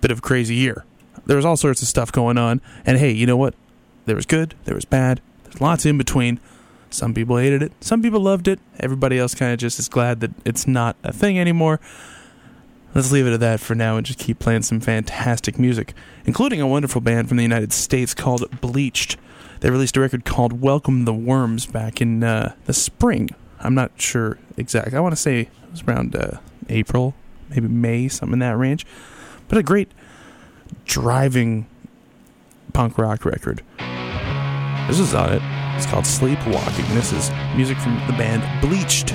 bit 0.00 0.10
of 0.10 0.18
a 0.18 0.22
crazy 0.22 0.54
year. 0.54 0.84
There's 1.26 1.44
all 1.44 1.56
sorts 1.56 1.82
of 1.82 1.88
stuff 1.88 2.10
going 2.10 2.38
on, 2.38 2.60
and 2.86 2.98
hey, 2.98 3.10
you 3.10 3.26
know 3.26 3.36
what? 3.36 3.54
There 4.10 4.16
was 4.16 4.26
good, 4.26 4.56
there 4.64 4.74
was 4.74 4.84
bad, 4.84 5.20
there's 5.44 5.60
lots 5.60 5.86
in 5.86 5.96
between. 5.96 6.40
Some 6.90 7.14
people 7.14 7.36
hated 7.36 7.62
it, 7.62 7.72
some 7.80 8.02
people 8.02 8.18
loved 8.18 8.48
it. 8.48 8.58
Everybody 8.80 9.20
else 9.20 9.36
kind 9.36 9.52
of 9.52 9.60
just 9.60 9.78
is 9.78 9.88
glad 9.88 10.18
that 10.18 10.32
it's 10.44 10.66
not 10.66 10.96
a 11.04 11.12
thing 11.12 11.38
anymore. 11.38 11.78
Let's 12.92 13.12
leave 13.12 13.28
it 13.28 13.32
at 13.32 13.38
that 13.38 13.60
for 13.60 13.76
now 13.76 13.96
and 13.98 14.04
just 14.04 14.18
keep 14.18 14.40
playing 14.40 14.62
some 14.62 14.80
fantastic 14.80 15.60
music, 15.60 15.94
including 16.24 16.60
a 16.60 16.66
wonderful 16.66 17.00
band 17.00 17.28
from 17.28 17.36
the 17.36 17.44
United 17.44 17.72
States 17.72 18.12
called 18.12 18.60
Bleached. 18.60 19.16
They 19.60 19.70
released 19.70 19.96
a 19.96 20.00
record 20.00 20.24
called 20.24 20.60
Welcome 20.60 21.04
the 21.04 21.14
Worms 21.14 21.66
back 21.66 22.00
in 22.00 22.24
uh, 22.24 22.54
the 22.64 22.74
spring. 22.74 23.30
I'm 23.60 23.76
not 23.76 23.92
sure 23.94 24.38
exactly. 24.56 24.96
I 24.96 25.00
want 25.00 25.12
to 25.12 25.22
say 25.22 25.42
it 25.42 25.48
was 25.70 25.84
around 25.84 26.16
uh, 26.16 26.38
April, 26.68 27.14
maybe 27.48 27.68
May, 27.68 28.08
something 28.08 28.32
in 28.32 28.38
that 28.40 28.56
range. 28.56 28.84
But 29.46 29.58
a 29.58 29.62
great 29.62 29.92
driving 30.84 31.68
punk 32.72 32.98
rock 32.98 33.24
record. 33.24 33.62
This 34.90 34.98
is 34.98 35.14
on 35.14 35.32
it. 35.32 35.40
It's 35.76 35.86
called 35.86 36.04
Sleepwalking. 36.04 36.84
This 36.96 37.12
is 37.12 37.30
music 37.54 37.78
from 37.78 37.94
the 38.08 38.12
band 38.14 38.42
Bleached. 38.60 39.10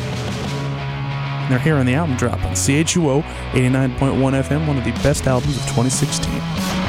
They're 1.50 1.60
here 1.60 1.76
on 1.76 1.86
the 1.86 1.96
album 1.96 2.16
drop 2.16 2.42
on 2.46 2.54
CHUO 2.54 3.22
89.1 3.52 4.18
FM, 4.18 4.68
one 4.68 4.78
of 4.78 4.86
the 4.86 4.92
best 5.04 5.28
albums 5.28 5.58
of 5.58 5.64
2016. 5.64 6.85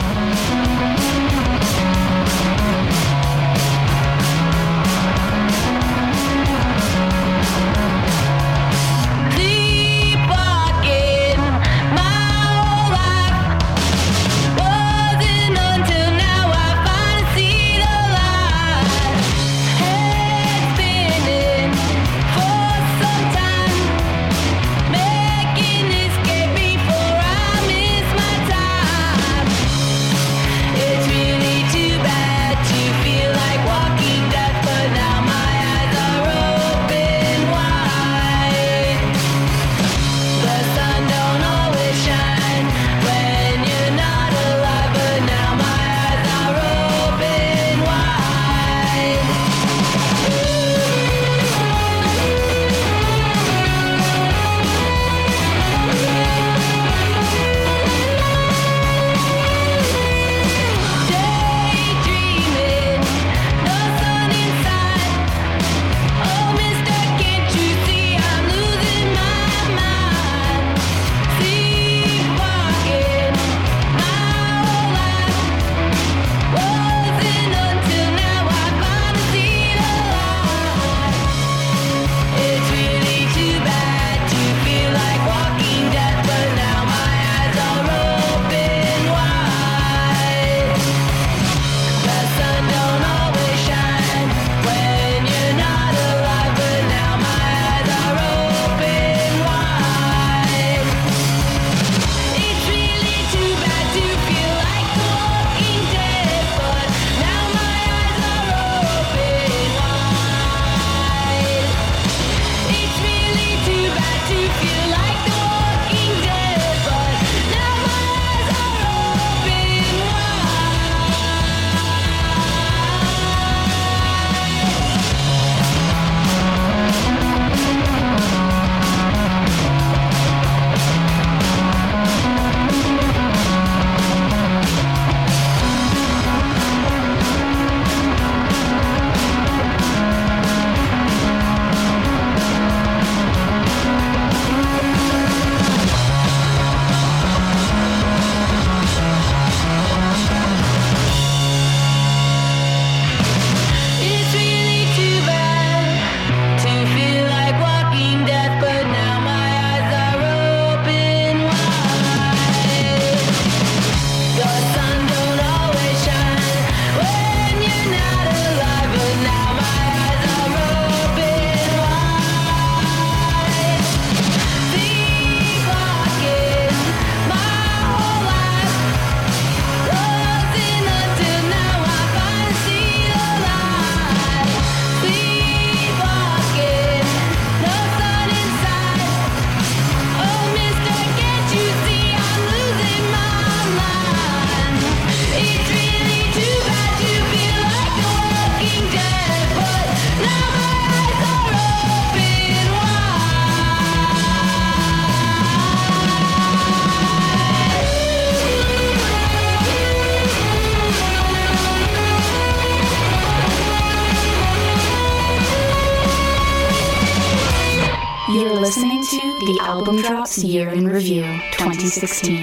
2016. 222.01 222.36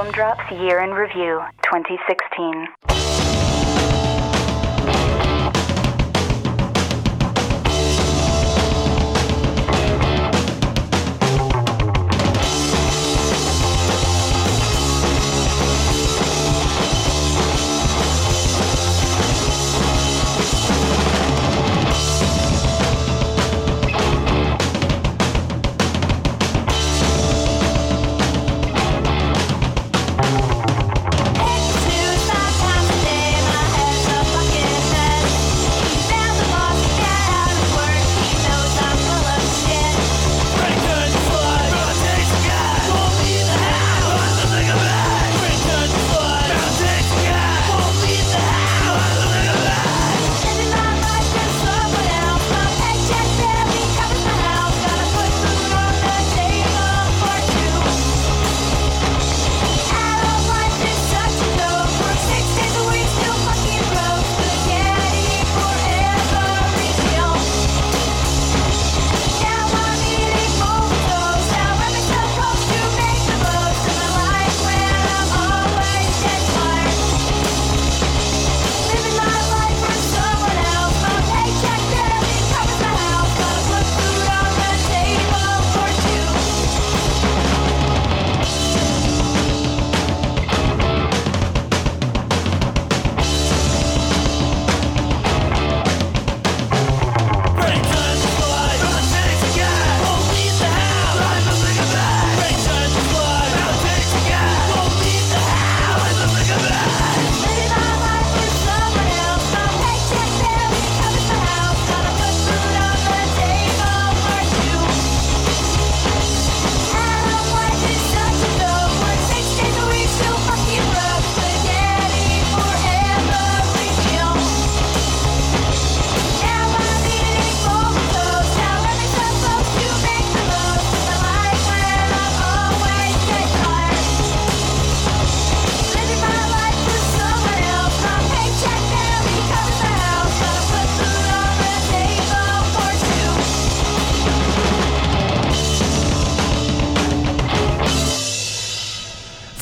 Album 0.00 0.14
Drops 0.14 0.50
Year 0.52 0.80
in 0.80 0.92
Review 0.92 1.42
2016. 1.62 2.99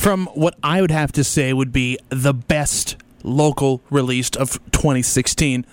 From 0.09 0.25
what 0.33 0.55
I 0.63 0.81
would 0.81 0.89
have 0.89 1.11
to 1.11 1.23
say 1.23 1.53
would 1.53 1.71
be 1.71 1.99
the 2.09 2.33
best 2.33 2.97
local 3.21 3.83
released 3.91 4.35
of 4.35 4.53
2016, 4.71 5.67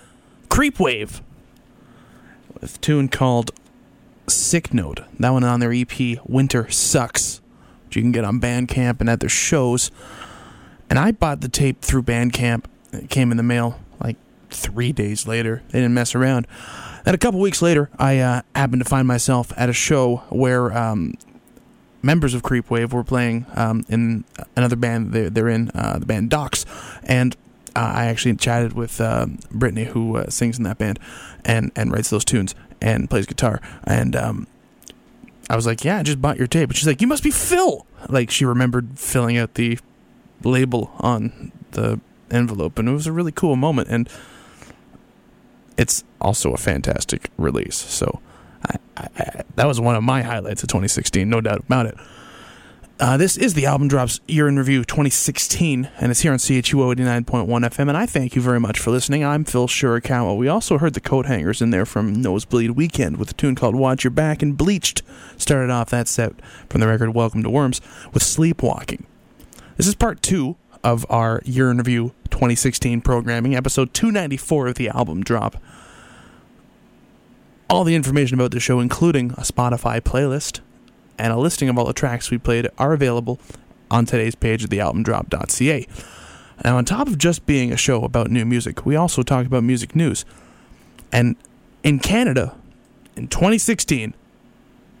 Creepwave, 0.47 1.21
with 2.61 2.79
tune 2.79 3.07
called 3.07 3.49
Sick 4.27 4.75
Note. 4.75 4.99
That 5.19 5.31
one 5.31 5.43
on 5.43 5.59
their 5.59 5.73
EP 5.73 5.89
Winter 6.23 6.69
Sucks, 6.69 7.41
which 7.85 7.95
you 7.95 8.03
can 8.03 8.11
get 8.11 8.25
on 8.25 8.39
Bandcamp 8.39 8.99
and 8.99 9.09
at 9.09 9.21
their 9.21 9.27
shows. 9.27 9.89
And 10.87 10.99
I 10.99 11.13
bought 11.13 11.41
the 11.41 11.49
tape 11.49 11.81
through 11.81 12.03
Bandcamp. 12.03 12.65
It 12.93 13.09
came 13.09 13.31
in 13.31 13.37
the 13.37 13.43
mail 13.43 13.79
like 13.99 14.17
three 14.51 14.91
days 14.91 15.25
later. 15.25 15.63
They 15.69 15.79
didn't 15.79 15.95
mess 15.95 16.13
around. 16.13 16.45
And 17.07 17.15
a 17.15 17.17
couple 17.17 17.39
weeks 17.39 17.63
later, 17.63 17.89
I 17.97 18.19
uh, 18.19 18.43
happened 18.53 18.83
to 18.83 18.87
find 18.87 19.07
myself 19.07 19.51
at 19.57 19.67
a 19.67 19.73
show 19.73 20.17
where 20.29 20.77
um, 20.77 21.15
members 22.01 22.33
of 22.33 22.43
Creepwave 22.43 22.93
were 22.93 23.03
playing 23.03 23.45
um, 23.55 23.85
in 23.89 24.23
another 24.55 24.75
band 24.75 25.11
they're, 25.11 25.29
they're 25.29 25.49
in, 25.49 25.71
uh, 25.73 25.99
the 25.99 26.05
band 26.05 26.29
Docs. 26.29 26.65
And 27.03 27.35
uh, 27.75 27.91
I 27.95 28.05
actually 28.05 28.35
chatted 28.35 28.73
with 28.73 28.99
uh, 28.99 29.27
Brittany, 29.51 29.85
who 29.85 30.17
uh, 30.17 30.29
sings 30.29 30.57
in 30.57 30.63
that 30.63 30.77
band 30.77 30.99
and, 31.45 31.71
and 31.75 31.91
writes 31.91 32.09
those 32.09 32.25
tunes 32.25 32.55
and 32.81 33.09
plays 33.09 33.25
guitar. 33.25 33.61
And 33.83 34.15
um, 34.15 34.47
I 35.49 35.55
was 35.55 35.65
like, 35.65 35.83
Yeah, 35.83 35.97
I 35.97 36.03
just 36.03 36.21
bought 36.21 36.37
your 36.37 36.47
tape. 36.47 36.69
And 36.69 36.77
she's 36.77 36.87
like, 36.87 37.01
You 37.01 37.07
must 37.07 37.23
be 37.23 37.31
Phil. 37.31 37.85
Like, 38.09 38.29
she 38.29 38.45
remembered 38.45 38.99
filling 38.99 39.37
out 39.37 39.55
the 39.55 39.79
label 40.43 40.91
on 40.99 41.51
the 41.71 41.99
envelope. 42.31 42.79
And 42.79 42.89
it 42.89 42.91
was 42.91 43.07
a 43.07 43.11
really 43.11 43.31
cool 43.31 43.55
moment. 43.55 43.89
And 43.89 44.09
it's 45.77 46.03
also 46.19 46.53
a 46.53 46.57
fantastic 46.57 47.29
release. 47.37 47.75
So 47.75 48.21
I, 48.67 48.77
I, 48.97 49.43
that 49.55 49.65
was 49.67 49.79
one 49.79 49.95
of 49.95 50.03
my 50.03 50.21
highlights 50.21 50.63
of 50.63 50.69
2016, 50.69 51.29
no 51.29 51.41
doubt 51.41 51.59
about 51.59 51.85
it. 51.85 51.97
Uh, 52.99 53.15
this 53.15 53.37
is 53.37 53.53
the 53.53 53.67
album 53.67 53.87
drops 53.87 54.19
year 54.27 54.47
in 54.47 54.57
review 54.57 54.83
2016, 54.83 55.87
and 55.99 56.11
it's 56.11 56.21
here 56.21 56.31
on 56.31 56.39
CHUO 56.39 56.95
89.1 56.95 57.47
FM. 57.47 57.89
And 57.89 57.95
I 57.97 58.07
thank 58.07 58.35
you 58.35 58.41
very 58.41 58.59
much 58.59 58.79
for 58.79 58.89
listening. 58.89 59.23
I'm 59.23 59.43
Phil 59.43 59.67
Shirakawa. 59.67 60.35
We 60.35 60.47
also 60.47 60.79
heard 60.79 60.95
the 60.95 61.01
Coathangers 61.01 61.61
in 61.61 61.69
there 61.69 61.85
from 61.85 62.23
Nosebleed 62.23 62.71
Weekend 62.71 63.17
with 63.17 63.29
a 63.29 63.33
tune 63.35 63.53
called 63.53 63.75
Watch 63.75 64.03
Your 64.03 64.09
Back 64.09 64.41
and 64.41 64.57
Bleached. 64.57 65.03
Started 65.37 65.69
off 65.69 65.91
that 65.91 66.07
set 66.07 66.33
from 66.69 66.81
the 66.81 66.87
record 66.87 67.13
Welcome 67.13 67.43
to 67.43 67.51
Worms 67.51 67.81
with 68.13 68.23
Sleepwalking. 68.23 69.05
This 69.75 69.85
is 69.85 69.93
part 69.93 70.23
two 70.23 70.57
of 70.83 71.05
our 71.07 71.43
year 71.45 71.69
in 71.69 71.77
review 71.77 72.13
2016 72.31 73.01
programming, 73.01 73.53
episode 73.53 73.93
294 73.93 74.69
of 74.69 74.75
the 74.75 74.89
album 74.89 75.23
drop. 75.23 75.57
All 77.69 77.83
the 77.83 77.95
information 77.95 78.35
about 78.35 78.51
the 78.51 78.61
show, 78.61 78.79
including 78.79 79.31
a 79.31 79.41
Spotify 79.41 79.99
playlist 79.99 80.61
and 81.17 81.33
a 81.33 81.37
listing 81.37 81.67
of 81.67 81.77
all 81.77 81.85
the 81.85 81.93
tracks 81.93 82.31
we 82.31 82.37
played, 82.37 82.69
are 82.77 82.93
available 82.93 83.39
on 83.91 84.05
today's 84.05 84.35
page 84.35 84.63
at 84.63 84.69
thealbumdrop.ca. 84.69 85.87
Now, 86.63 86.77
on 86.77 86.85
top 86.85 87.07
of 87.07 87.17
just 87.17 87.45
being 87.45 87.73
a 87.73 87.77
show 87.77 88.03
about 88.03 88.31
new 88.31 88.45
music, 88.45 88.85
we 88.85 88.95
also 88.95 89.21
talk 89.21 89.45
about 89.45 89.63
music 89.63 89.95
news. 89.95 90.23
And 91.11 91.35
in 91.83 91.99
Canada, 91.99 92.55
in 93.17 93.27
2016, 93.27 94.13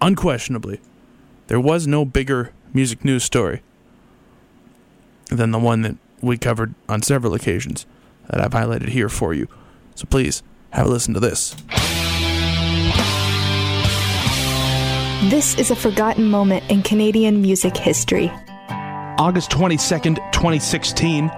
unquestionably, 0.01 0.81
there 1.47 1.59
was 1.59 1.87
no 1.87 2.03
bigger 2.03 2.51
music 2.73 3.05
news 3.05 3.23
story 3.23 3.61
than 5.27 5.51
the 5.51 5.59
one 5.59 5.81
that 5.83 5.95
we 6.21 6.37
covered 6.37 6.75
on 6.89 7.01
several 7.01 7.33
occasions 7.33 7.85
that 8.29 8.41
I've 8.41 8.51
highlighted 8.51 8.89
here 8.89 9.09
for 9.09 9.33
you. 9.33 9.47
So 9.95 10.05
please 10.05 10.43
have 10.71 10.85
a 10.85 10.89
listen 10.89 11.13
to 11.13 11.19
this. 11.19 11.55
This 15.23 15.57
is 15.57 15.71
a 15.71 15.75
forgotten 15.75 16.25
moment 16.25 16.69
in 16.69 16.83
Canadian 16.83 17.41
music 17.41 17.75
history. 17.75 18.31
August 19.17 19.49
22nd, 19.49 20.17
2016. 20.31 21.31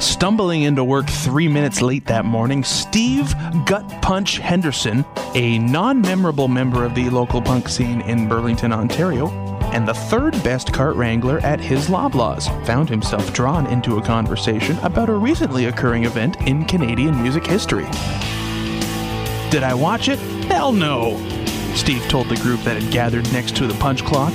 Stumbling 0.00 0.62
into 0.62 0.84
work 0.84 1.10
three 1.10 1.48
minutes 1.48 1.82
late 1.82 2.06
that 2.06 2.24
morning, 2.24 2.62
Steve 2.62 3.34
Gut 3.66 3.84
Punch 4.00 4.38
Henderson, 4.38 5.04
a 5.34 5.58
non 5.58 6.00
memorable 6.00 6.46
member 6.46 6.84
of 6.84 6.94
the 6.94 7.10
local 7.10 7.42
punk 7.42 7.68
scene 7.68 8.00
in 8.02 8.28
Burlington, 8.28 8.72
Ontario, 8.72 9.28
and 9.72 9.86
the 9.86 9.94
third 9.94 10.32
best 10.44 10.72
cart 10.72 10.94
wrangler 10.94 11.40
at 11.40 11.58
his 11.58 11.88
Loblaws, 11.88 12.46
found 12.64 12.88
himself 12.88 13.34
drawn 13.34 13.66
into 13.66 13.96
a 13.96 14.02
conversation 14.02 14.78
about 14.84 15.08
a 15.08 15.14
recently 15.14 15.64
occurring 15.64 16.04
event 16.04 16.36
in 16.42 16.64
Canadian 16.64 17.20
music 17.20 17.44
history. 17.44 17.86
Did 19.50 19.64
I 19.64 19.74
watch 19.74 20.08
it? 20.08 20.20
Hell 20.46 20.70
no! 20.70 21.47
Steve 21.78 22.06
told 22.08 22.28
the 22.28 22.36
group 22.36 22.60
that 22.62 22.82
had 22.82 22.92
gathered 22.92 23.32
next 23.32 23.54
to 23.56 23.66
the 23.66 23.74
punch 23.74 24.04
clock. 24.04 24.32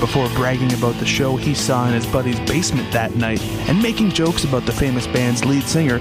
Before 0.00 0.26
bragging 0.30 0.72
about 0.72 0.98
the 0.98 1.06
show 1.06 1.36
he 1.36 1.54
saw 1.54 1.86
in 1.86 1.92
his 1.92 2.06
buddy's 2.06 2.40
basement 2.40 2.90
that 2.92 3.14
night 3.14 3.42
and 3.68 3.80
making 3.80 4.10
jokes 4.10 4.44
about 4.44 4.64
the 4.64 4.72
famous 4.72 5.06
band's 5.06 5.44
lead 5.44 5.64
singer 5.64 5.98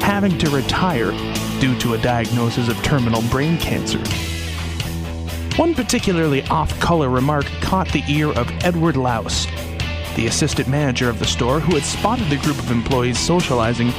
having 0.00 0.38
to 0.38 0.48
retire 0.50 1.10
due 1.60 1.76
to 1.80 1.94
a 1.94 1.98
diagnosis 1.98 2.68
of 2.68 2.80
terminal 2.82 3.20
brain 3.30 3.58
cancer. 3.58 3.98
One 5.56 5.74
particularly 5.74 6.44
off 6.44 6.78
color 6.78 7.08
remark 7.08 7.46
caught 7.60 7.88
the 7.88 8.04
ear 8.08 8.28
of 8.28 8.48
Edward 8.64 8.96
Louse, 8.96 9.46
the 10.14 10.28
assistant 10.28 10.68
manager 10.68 11.08
of 11.10 11.18
the 11.18 11.26
store 11.26 11.58
who 11.58 11.74
had 11.74 11.84
spotted 11.84 12.28
the 12.30 12.36
group 12.36 12.58
of 12.58 12.70
employees 12.70 13.18
socializing 13.18 13.90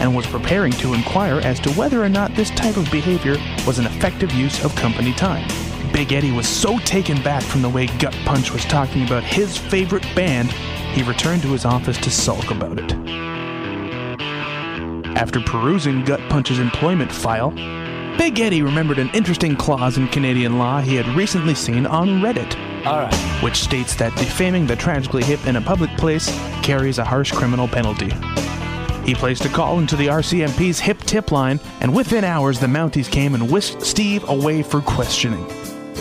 and 0.00 0.14
was 0.14 0.26
preparing 0.26 0.72
to 0.72 0.94
inquire 0.94 1.40
as 1.40 1.60
to 1.60 1.70
whether 1.72 2.02
or 2.02 2.08
not 2.08 2.34
this 2.34 2.50
type 2.50 2.76
of 2.76 2.90
behavior 2.90 3.36
was 3.66 3.78
an 3.78 3.86
effective 3.86 4.32
use 4.32 4.64
of 4.64 4.74
company 4.76 5.12
time. 5.12 5.46
Big 5.92 6.12
Eddie 6.12 6.32
was 6.32 6.46
so 6.46 6.78
taken 6.80 7.22
back 7.22 7.42
from 7.42 7.62
the 7.62 7.68
way 7.68 7.86
Gut 7.98 8.16
Punch 8.24 8.52
was 8.52 8.64
talking 8.64 9.04
about 9.04 9.22
his 9.22 9.56
favorite 9.56 10.06
band, 10.14 10.50
he 10.92 11.02
returned 11.02 11.42
to 11.42 11.48
his 11.48 11.64
office 11.64 11.96
to 11.98 12.10
sulk 12.10 12.50
about 12.50 12.78
it. 12.78 12.92
After 15.16 15.40
perusing 15.40 16.04
Gut 16.04 16.20
Punch's 16.28 16.58
employment 16.58 17.10
file, 17.10 17.50
Big 18.18 18.40
Eddie 18.40 18.62
remembered 18.62 18.98
an 18.98 19.10
interesting 19.14 19.56
clause 19.56 19.98
in 19.98 20.08
Canadian 20.08 20.58
law 20.58 20.80
he 20.80 20.94
had 20.94 21.06
recently 21.08 21.54
seen 21.54 21.86
on 21.86 22.20
Reddit, 22.20 22.54
which 23.42 23.56
states 23.56 23.94
that 23.96 24.14
defaming 24.16 24.66
the 24.66 24.76
tragically 24.76 25.22
hip 25.22 25.46
in 25.46 25.56
a 25.56 25.60
public 25.60 25.90
place 25.96 26.28
carries 26.62 26.98
a 26.98 27.04
harsh 27.04 27.32
criminal 27.32 27.68
penalty. 27.68 28.10
He 29.06 29.14
placed 29.14 29.44
a 29.44 29.48
call 29.48 29.78
into 29.78 29.94
the 29.94 30.08
RCMP's 30.08 30.80
hip 30.80 30.98
tip 31.02 31.30
line, 31.30 31.60
and 31.80 31.94
within 31.94 32.24
hours 32.24 32.58
the 32.58 32.66
Mounties 32.66 33.08
came 33.08 33.34
and 33.34 33.48
whisked 33.48 33.80
Steve 33.80 34.28
away 34.28 34.64
for 34.64 34.80
questioning. 34.80 35.46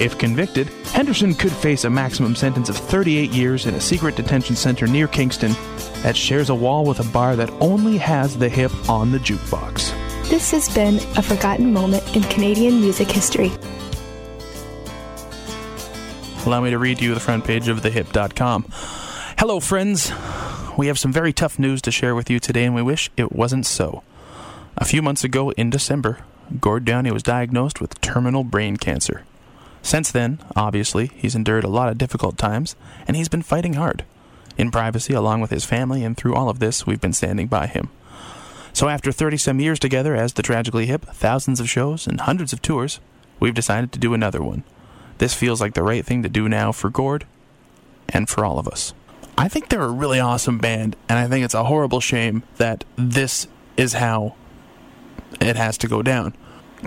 If 0.01 0.17
convicted, 0.17 0.69
Henderson 0.91 1.35
could 1.35 1.51
face 1.51 1.83
a 1.83 1.89
maximum 1.89 2.35
sentence 2.35 2.67
of 2.67 2.75
38 2.75 3.29
years 3.29 3.67
in 3.67 3.75
a 3.75 3.79
secret 3.79 4.15
detention 4.15 4.55
center 4.55 4.87
near 4.87 5.07
Kingston 5.07 5.53
that 6.01 6.17
shares 6.17 6.49
a 6.49 6.55
wall 6.55 6.83
with 6.83 6.99
a 6.99 7.11
bar 7.11 7.35
that 7.35 7.51
only 7.61 7.97
has 7.99 8.35
the 8.35 8.49
hip 8.49 8.71
on 8.89 9.11
the 9.11 9.19
jukebox. 9.19 9.93
This 10.27 10.49
has 10.49 10.73
been 10.73 10.95
a 11.15 11.21
forgotten 11.21 11.71
moment 11.71 12.15
in 12.15 12.23
Canadian 12.23 12.81
music 12.81 13.11
history. 13.11 13.51
Allow 16.47 16.61
me 16.61 16.71
to 16.71 16.79
read 16.79 16.99
you 16.99 17.13
the 17.13 17.19
front 17.19 17.45
page 17.45 17.67
of 17.67 17.81
thehip.com. 17.81 18.65
Hello, 19.37 19.59
friends. 19.59 20.11
We 20.77 20.87
have 20.87 20.99
some 20.99 21.13
very 21.13 21.31
tough 21.31 21.57
news 21.57 21.81
to 21.83 21.91
share 21.91 22.13
with 22.13 22.29
you 22.29 22.37
today, 22.37 22.65
and 22.65 22.75
we 22.75 22.81
wish 22.81 23.09
it 23.15 23.31
wasn't 23.31 23.65
so. 23.65 24.03
A 24.77 24.83
few 24.83 25.01
months 25.01 25.23
ago, 25.23 25.51
in 25.51 25.69
December, 25.69 26.19
Gord 26.59 26.83
Downie 26.83 27.11
was 27.11 27.23
diagnosed 27.23 27.79
with 27.79 28.01
terminal 28.01 28.43
brain 28.43 28.75
cancer. 28.75 29.23
Since 29.81 30.11
then, 30.11 30.39
obviously, 30.53 31.11
he's 31.15 31.33
endured 31.33 31.63
a 31.63 31.69
lot 31.69 31.87
of 31.87 31.97
difficult 31.97 32.37
times, 32.37 32.75
and 33.07 33.15
he's 33.15 33.29
been 33.29 33.41
fighting 33.41 33.75
hard. 33.75 34.03
In 34.57 34.69
privacy, 34.69 35.13
along 35.13 35.39
with 35.39 35.51
his 35.51 35.63
family, 35.63 36.03
and 36.03 36.17
through 36.17 36.35
all 36.35 36.49
of 36.49 36.59
this, 36.59 36.85
we've 36.85 36.99
been 36.99 37.13
standing 37.13 37.47
by 37.47 37.67
him. 37.67 37.89
So, 38.73 38.89
after 38.89 39.13
30 39.13 39.37
some 39.37 39.61
years 39.61 39.79
together 39.79 40.13
as 40.13 40.33
the 40.33 40.43
Tragically 40.43 40.87
Hip, 40.87 41.05
thousands 41.05 41.61
of 41.61 41.69
shows, 41.69 42.05
and 42.05 42.19
hundreds 42.19 42.51
of 42.51 42.61
tours, 42.61 42.99
we've 43.39 43.53
decided 43.53 43.93
to 43.93 43.99
do 43.99 44.13
another 44.13 44.43
one. 44.43 44.65
This 45.19 45.33
feels 45.33 45.61
like 45.61 45.73
the 45.73 45.83
right 45.83 46.05
thing 46.05 46.21
to 46.23 46.29
do 46.29 46.49
now 46.49 46.73
for 46.73 46.89
Gord 46.89 47.25
and 48.09 48.27
for 48.27 48.43
all 48.43 48.59
of 48.59 48.67
us. 48.67 48.93
I 49.37 49.47
think 49.49 49.69
they're 49.69 49.81
a 49.81 49.91
really 49.91 50.19
awesome 50.19 50.57
band, 50.59 50.95
and 51.09 51.19
I 51.19 51.27
think 51.27 51.43
it's 51.43 51.53
a 51.53 51.65
horrible 51.65 51.99
shame 51.99 52.43
that 52.57 52.85
this 52.95 53.47
is 53.75 53.93
how 53.93 54.35
it 55.41 55.55
has 55.57 55.77
to 55.79 55.87
go 55.87 56.01
down. 56.01 56.33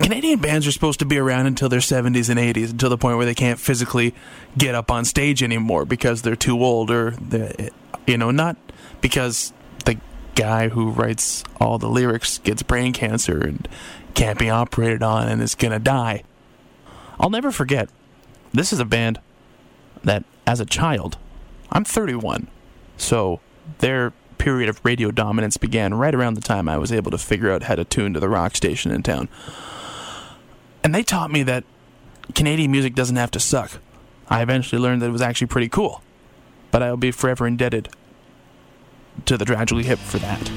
Canadian 0.01 0.39
bands 0.39 0.65
are 0.65 0.71
supposed 0.71 0.99
to 0.99 1.05
be 1.05 1.17
around 1.17 1.45
until 1.45 1.69
their 1.69 1.79
70s 1.79 2.29
and 2.29 2.39
80s, 2.39 2.71
until 2.71 2.89
the 2.89 2.97
point 2.97 3.17
where 3.17 3.25
they 3.25 3.35
can't 3.35 3.59
physically 3.59 4.15
get 4.57 4.73
up 4.73 4.89
on 4.89 5.05
stage 5.05 5.43
anymore 5.43 5.85
because 5.85 6.21
they're 6.21 6.35
too 6.35 6.63
old, 6.63 6.89
or, 6.89 7.15
you 8.07 8.17
know, 8.17 8.31
not 8.31 8.55
because 9.01 9.53
the 9.85 9.99
guy 10.35 10.69
who 10.69 10.89
writes 10.89 11.43
all 11.59 11.77
the 11.77 11.89
lyrics 11.89 12.37
gets 12.39 12.63
brain 12.63 12.93
cancer 12.93 13.41
and 13.41 13.67
can't 14.13 14.39
be 14.39 14.49
operated 14.49 15.03
on 15.03 15.27
and 15.27 15.41
is 15.41 15.53
going 15.53 15.71
to 15.73 15.79
die. 15.79 16.23
I'll 17.19 17.29
never 17.29 17.51
forget, 17.51 17.89
this 18.53 18.71
is 18.73 18.79
a 18.79 18.85
band 18.85 19.19
that, 20.03 20.23
as 20.47 20.59
a 20.59 20.65
child, 20.65 21.17
I'm 21.71 21.83
31, 21.83 22.47
so 22.97 23.39
their 23.79 24.11
period 24.37 24.69
of 24.69 24.79
radio 24.83 25.11
dominance 25.11 25.57
began 25.57 25.93
right 25.93 26.15
around 26.15 26.33
the 26.35 26.41
time 26.41 26.69
I 26.69 26.77
was 26.77 26.91
able 26.91 27.11
to 27.11 27.17
figure 27.17 27.51
out 27.51 27.63
how 27.63 27.75
to 27.75 27.83
tune 27.85 28.13
to 28.13 28.19
the 28.19 28.29
rock 28.29 28.55
station 28.55 28.91
in 28.91 29.03
town. 29.03 29.29
And 30.83 30.95
they 30.95 31.03
taught 31.03 31.29
me 31.29 31.43
that 31.43 31.63
Canadian 32.35 32.71
music 32.71 32.95
doesn't 32.95 33.17
have 33.17 33.31
to 33.31 33.39
suck. 33.39 33.79
I 34.29 34.41
eventually 34.41 34.81
learned 34.81 35.01
that 35.01 35.07
it 35.07 35.11
was 35.11 35.21
actually 35.21 35.47
pretty 35.47 35.69
cool. 35.69 36.01
but 36.71 36.83
I'll 36.83 36.97
be 36.97 37.11
forever 37.11 37.47
indebted 37.47 37.89
to 39.25 39.37
the 39.37 39.45
Tragically 39.45 39.83
Hip 39.83 39.99
for 39.99 40.19
that. 40.19 40.51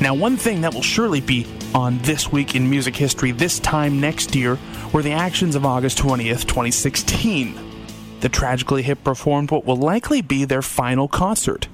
Now, 0.00 0.14
one 0.14 0.36
thing 0.36 0.60
that 0.62 0.74
will 0.74 0.82
surely 0.82 1.20
be 1.20 1.46
on 1.74 1.98
This 1.98 2.30
Week 2.30 2.54
in 2.54 2.68
Music 2.68 2.96
History 2.96 3.30
this 3.30 3.58
time 3.60 4.00
next 4.00 4.34
year 4.34 4.58
were 4.92 5.02
the 5.02 5.12
actions 5.12 5.54
of 5.54 5.64
August 5.64 5.98
20th, 5.98 6.46
2016. 6.46 7.63
The 8.24 8.30
Tragically 8.30 8.80
Hip 8.80 9.04
performed 9.04 9.50
what 9.50 9.66
will 9.66 9.76
likely 9.76 10.22
be 10.22 10.46
their 10.46 10.62
final 10.62 11.08
concert. 11.08 11.68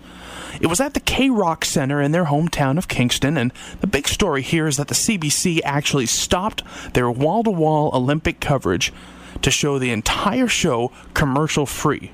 It 0.61 0.67
was 0.67 0.81
at 0.81 0.95
the 0.95 0.99
K 1.01 1.31
Rock 1.31 1.65
Center 1.65 2.03
in 2.03 2.11
their 2.11 2.25
hometown 2.25 2.77
of 2.77 2.89
Kingston, 2.89 3.37
and 3.37 3.53
the 3.81 3.87
big 3.87 4.09
story 4.09 4.43
here 4.43 4.67
is 4.67 4.77
that 4.77 4.89
the 4.89 4.97
CBC 4.97 5.61
actually 5.63 6.07
stopped 6.07 6.65
their 6.93 7.09
wall 7.09 7.45
to 7.45 7.53
wall 7.53 7.93
Olympic 7.95 8.41
coverage 8.41 8.93
to 9.43 9.51
show 9.53 9.79
the 9.79 9.93
entire 9.93 10.49
show 10.49 10.91
commercial 11.15 11.67
free. 11.67 12.11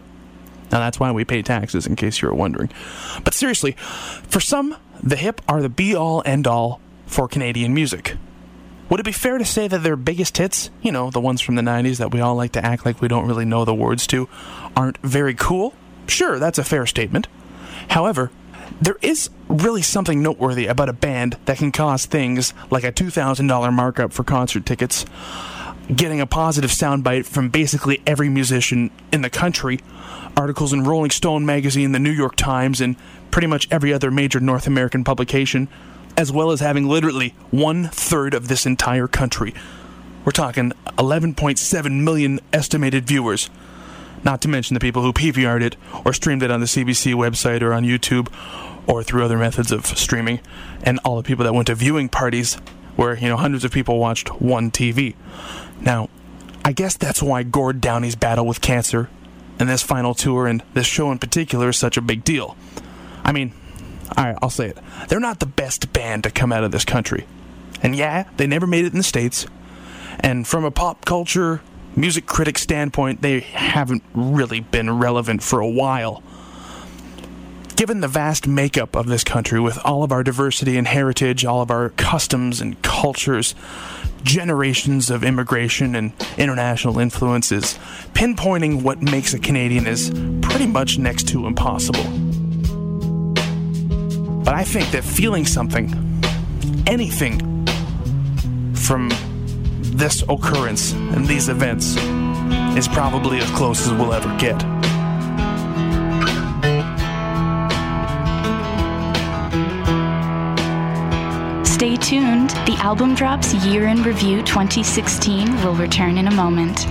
Now, 0.70 0.80
that's 0.80 1.00
why 1.00 1.12
we 1.12 1.24
pay 1.24 1.40
taxes, 1.40 1.86
in 1.86 1.96
case 1.96 2.20
you 2.20 2.28
were 2.28 2.34
wondering. 2.34 2.68
But 3.24 3.32
seriously, 3.32 3.72
for 3.72 4.40
some, 4.40 4.76
the 5.02 5.16
hip 5.16 5.40
are 5.48 5.62
the 5.62 5.70
be 5.70 5.94
all 5.94 6.22
end 6.26 6.46
all 6.46 6.82
for 7.06 7.26
Canadian 7.26 7.72
music. 7.72 8.18
Would 8.88 9.00
it 9.00 9.06
be 9.06 9.12
fair 9.12 9.38
to 9.38 9.44
say 9.44 9.66
that 9.66 9.82
their 9.82 9.96
biggest 9.96 10.36
hits, 10.36 10.70
you 10.80 10.92
know, 10.92 11.10
the 11.10 11.20
ones 11.20 11.40
from 11.40 11.56
the 11.56 11.62
90s 11.62 11.98
that 11.98 12.12
we 12.12 12.20
all 12.20 12.36
like 12.36 12.52
to 12.52 12.64
act 12.64 12.86
like 12.86 13.00
we 13.00 13.08
don't 13.08 13.26
really 13.26 13.44
know 13.44 13.64
the 13.64 13.74
words 13.74 14.06
to, 14.08 14.28
aren't 14.76 14.98
very 14.98 15.34
cool? 15.34 15.74
Sure, 16.06 16.38
that's 16.38 16.58
a 16.58 16.64
fair 16.64 16.86
statement. 16.86 17.26
However, 17.88 18.30
there 18.80 18.98
is 19.02 19.30
really 19.48 19.82
something 19.82 20.22
noteworthy 20.22 20.66
about 20.66 20.88
a 20.88 20.92
band 20.92 21.36
that 21.46 21.58
can 21.58 21.72
cost 21.72 22.10
things 22.10 22.52
like 22.70 22.84
a 22.84 22.92
$2,000 22.92 23.72
markup 23.72 24.12
for 24.12 24.22
concert 24.22 24.66
tickets, 24.66 25.04
getting 25.94 26.20
a 26.20 26.26
positive 26.26 26.70
soundbite 26.70 27.26
from 27.26 27.48
basically 27.48 28.02
every 28.06 28.28
musician 28.28 28.90
in 29.12 29.22
the 29.22 29.30
country, 29.30 29.80
articles 30.36 30.72
in 30.72 30.84
Rolling 30.84 31.10
Stone 31.10 31.46
magazine, 31.46 31.92
the 31.92 31.98
New 31.98 32.10
York 32.10 32.36
Times, 32.36 32.80
and 32.80 32.96
pretty 33.30 33.46
much 33.46 33.66
every 33.70 33.92
other 33.92 34.10
major 34.10 34.40
North 34.40 34.66
American 34.66 35.04
publication, 35.04 35.68
as 36.16 36.32
well 36.32 36.50
as 36.50 36.60
having 36.60 36.88
literally 36.88 37.34
one 37.50 37.88
third 37.88 38.34
of 38.34 38.48
this 38.48 38.66
entire 38.66 39.06
country. 39.06 39.54
We're 40.24 40.32
talking 40.32 40.72
11.7 40.98 42.02
million 42.02 42.40
estimated 42.52 43.06
viewers. 43.06 43.50
Not 44.24 44.40
to 44.42 44.48
mention 44.48 44.74
the 44.74 44.80
people 44.80 45.02
who 45.02 45.12
PVR'd 45.12 45.62
it 45.62 45.76
or 46.04 46.12
streamed 46.12 46.42
it 46.42 46.50
on 46.50 46.60
the 46.60 46.66
CBC 46.66 47.14
website 47.14 47.62
or 47.62 47.72
on 47.72 47.84
YouTube 47.84 48.32
or 48.86 49.02
through 49.02 49.24
other 49.24 49.38
methods 49.38 49.72
of 49.72 49.86
streaming, 49.86 50.40
and 50.82 51.00
all 51.04 51.16
the 51.16 51.22
people 51.22 51.44
that 51.44 51.52
went 51.52 51.66
to 51.66 51.74
viewing 51.74 52.08
parties 52.08 52.54
where, 52.94 53.16
you 53.18 53.28
know, 53.28 53.36
hundreds 53.36 53.64
of 53.64 53.72
people 53.72 53.98
watched 53.98 54.40
one 54.40 54.70
TV. 54.70 55.14
Now, 55.80 56.08
I 56.64 56.72
guess 56.72 56.96
that's 56.96 57.22
why 57.22 57.42
Gord 57.42 57.80
Downie's 57.80 58.16
battle 58.16 58.46
with 58.46 58.60
cancer 58.60 59.08
and 59.58 59.68
this 59.68 59.82
final 59.82 60.14
tour 60.14 60.46
and 60.46 60.62
this 60.74 60.86
show 60.86 61.10
in 61.12 61.18
particular 61.18 61.68
is 61.68 61.76
such 61.76 61.96
a 61.96 62.00
big 62.00 62.24
deal. 62.24 62.56
I 63.24 63.32
mean, 63.32 63.52
alright, 64.16 64.38
I'll 64.42 64.50
say 64.50 64.68
it. 64.68 64.78
They're 65.08 65.20
not 65.20 65.40
the 65.40 65.46
best 65.46 65.92
band 65.92 66.24
to 66.24 66.30
come 66.30 66.52
out 66.52 66.64
of 66.64 66.72
this 66.72 66.84
country. 66.84 67.26
And 67.82 67.94
yeah, 67.94 68.28
they 68.36 68.46
never 68.46 68.66
made 68.66 68.84
it 68.84 68.92
in 68.92 68.98
the 68.98 69.04
States. 69.04 69.46
And 70.20 70.46
from 70.46 70.64
a 70.64 70.70
pop 70.70 71.04
culture, 71.04 71.60
music 71.94 72.26
critic 72.26 72.58
standpoint, 72.58 73.22
they 73.22 73.40
haven't 73.40 74.02
really 74.14 74.60
been 74.60 74.98
relevant 74.98 75.42
for 75.42 75.60
a 75.60 75.68
while. 75.68 76.22
Given 77.76 78.00
the 78.00 78.08
vast 78.08 78.46
makeup 78.46 78.96
of 78.96 79.06
this 79.06 79.22
country, 79.22 79.60
with 79.60 79.78
all 79.84 80.02
of 80.02 80.10
our 80.10 80.22
diversity 80.22 80.78
and 80.78 80.88
heritage, 80.88 81.44
all 81.44 81.60
of 81.60 81.70
our 81.70 81.90
customs 81.90 82.62
and 82.62 82.80
cultures, 82.80 83.54
generations 84.22 85.10
of 85.10 85.22
immigration 85.22 85.94
and 85.94 86.12
international 86.38 86.98
influences, 86.98 87.78
pinpointing 88.14 88.82
what 88.82 89.02
makes 89.02 89.34
a 89.34 89.38
Canadian 89.38 89.86
is 89.86 90.10
pretty 90.40 90.66
much 90.66 90.96
next 90.96 91.28
to 91.28 91.46
impossible. 91.46 92.25
But 94.46 94.54
I 94.54 94.62
think 94.62 94.92
that 94.92 95.02
feeling 95.02 95.44
something, 95.44 95.92
anything, 96.86 97.66
from 98.76 99.10
this 99.80 100.22
occurrence 100.28 100.92
and 100.92 101.26
these 101.26 101.48
events 101.48 101.96
is 102.76 102.86
probably 102.86 103.38
as 103.38 103.50
close 103.50 103.84
as 103.88 103.92
we'll 103.94 104.12
ever 104.12 104.28
get. 104.38 104.56
Stay 111.66 111.96
tuned. 111.96 112.50
The 112.66 112.76
album 112.78 113.16
drops 113.16 113.52
year 113.52 113.88
in 113.88 114.04
review 114.04 114.42
2016 114.44 115.56
will 115.64 115.74
return 115.74 116.18
in 116.18 116.28
a 116.28 116.34
moment. 116.34 116.86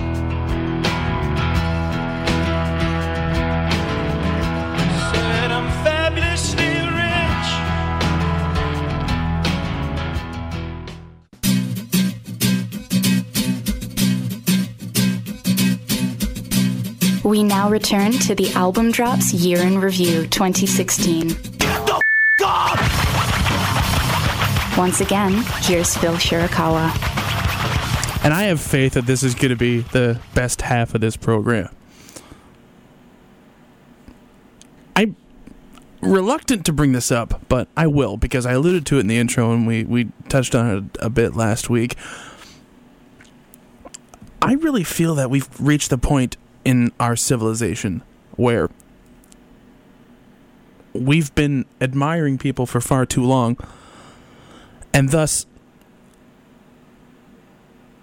We 17.36 17.42
now 17.42 17.68
return 17.68 18.12
to 18.12 18.34
the 18.34 18.50
album 18.54 18.90
drops 18.90 19.30
year 19.30 19.58
in 19.58 19.78
review 19.78 20.26
2016. 20.26 21.36
Once 24.78 25.02
again, 25.02 25.44
here's 25.60 25.94
Phil 25.98 26.14
Shirakawa. 26.14 26.88
And 28.24 28.32
I 28.32 28.44
have 28.44 28.58
faith 28.58 28.94
that 28.94 29.04
this 29.04 29.22
is 29.22 29.34
going 29.34 29.50
to 29.50 29.54
be 29.54 29.80
the 29.80 30.18
best 30.32 30.62
half 30.62 30.94
of 30.94 31.02
this 31.02 31.18
program. 31.18 31.68
I'm 34.96 35.14
reluctant 36.00 36.64
to 36.64 36.72
bring 36.72 36.92
this 36.92 37.12
up, 37.12 37.42
but 37.50 37.68
I 37.76 37.86
will 37.86 38.16
because 38.16 38.46
I 38.46 38.52
alluded 38.52 38.86
to 38.86 38.96
it 38.96 39.00
in 39.00 39.08
the 39.08 39.18
intro 39.18 39.52
and 39.52 39.66
we, 39.66 39.84
we 39.84 40.08
touched 40.30 40.54
on 40.54 40.74
it 40.74 40.84
a 41.02 41.10
bit 41.10 41.36
last 41.36 41.68
week. 41.68 41.96
I 44.40 44.54
really 44.54 44.84
feel 44.84 45.14
that 45.16 45.28
we've 45.28 45.48
reached 45.60 45.90
the 45.90 45.98
point 45.98 46.38
in 46.66 46.90
our 46.98 47.14
civilization 47.14 48.02
where 48.32 48.68
we've 50.92 51.32
been 51.36 51.64
admiring 51.80 52.38
people 52.38 52.66
for 52.66 52.80
far 52.80 53.06
too 53.06 53.22
long, 53.24 53.56
and 54.92 55.10
thus, 55.10 55.46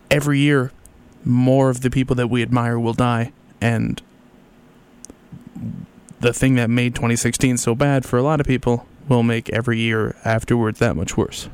every 0.09 0.39
year, 0.39 0.71
more 1.25 1.69
of 1.69 1.81
the 1.81 1.89
people 1.89 2.15
that 2.15 2.27
we 2.27 2.41
admire 2.41 2.79
will 2.79 2.93
die, 2.93 3.33
and 3.59 4.01
the 6.21 6.31
thing 6.31 6.55
that 6.55 6.69
made 6.69 6.95
2016 6.95 7.57
so 7.57 7.75
bad 7.75 8.05
for 8.05 8.17
a 8.17 8.23
lot 8.23 8.39
of 8.39 8.47
people 8.47 8.87
will 9.09 9.23
make 9.23 9.49
every 9.49 9.77
year 9.77 10.15
afterwards 10.23 10.79
that 10.79 10.95
much 10.95 11.17
worse. 11.17 11.49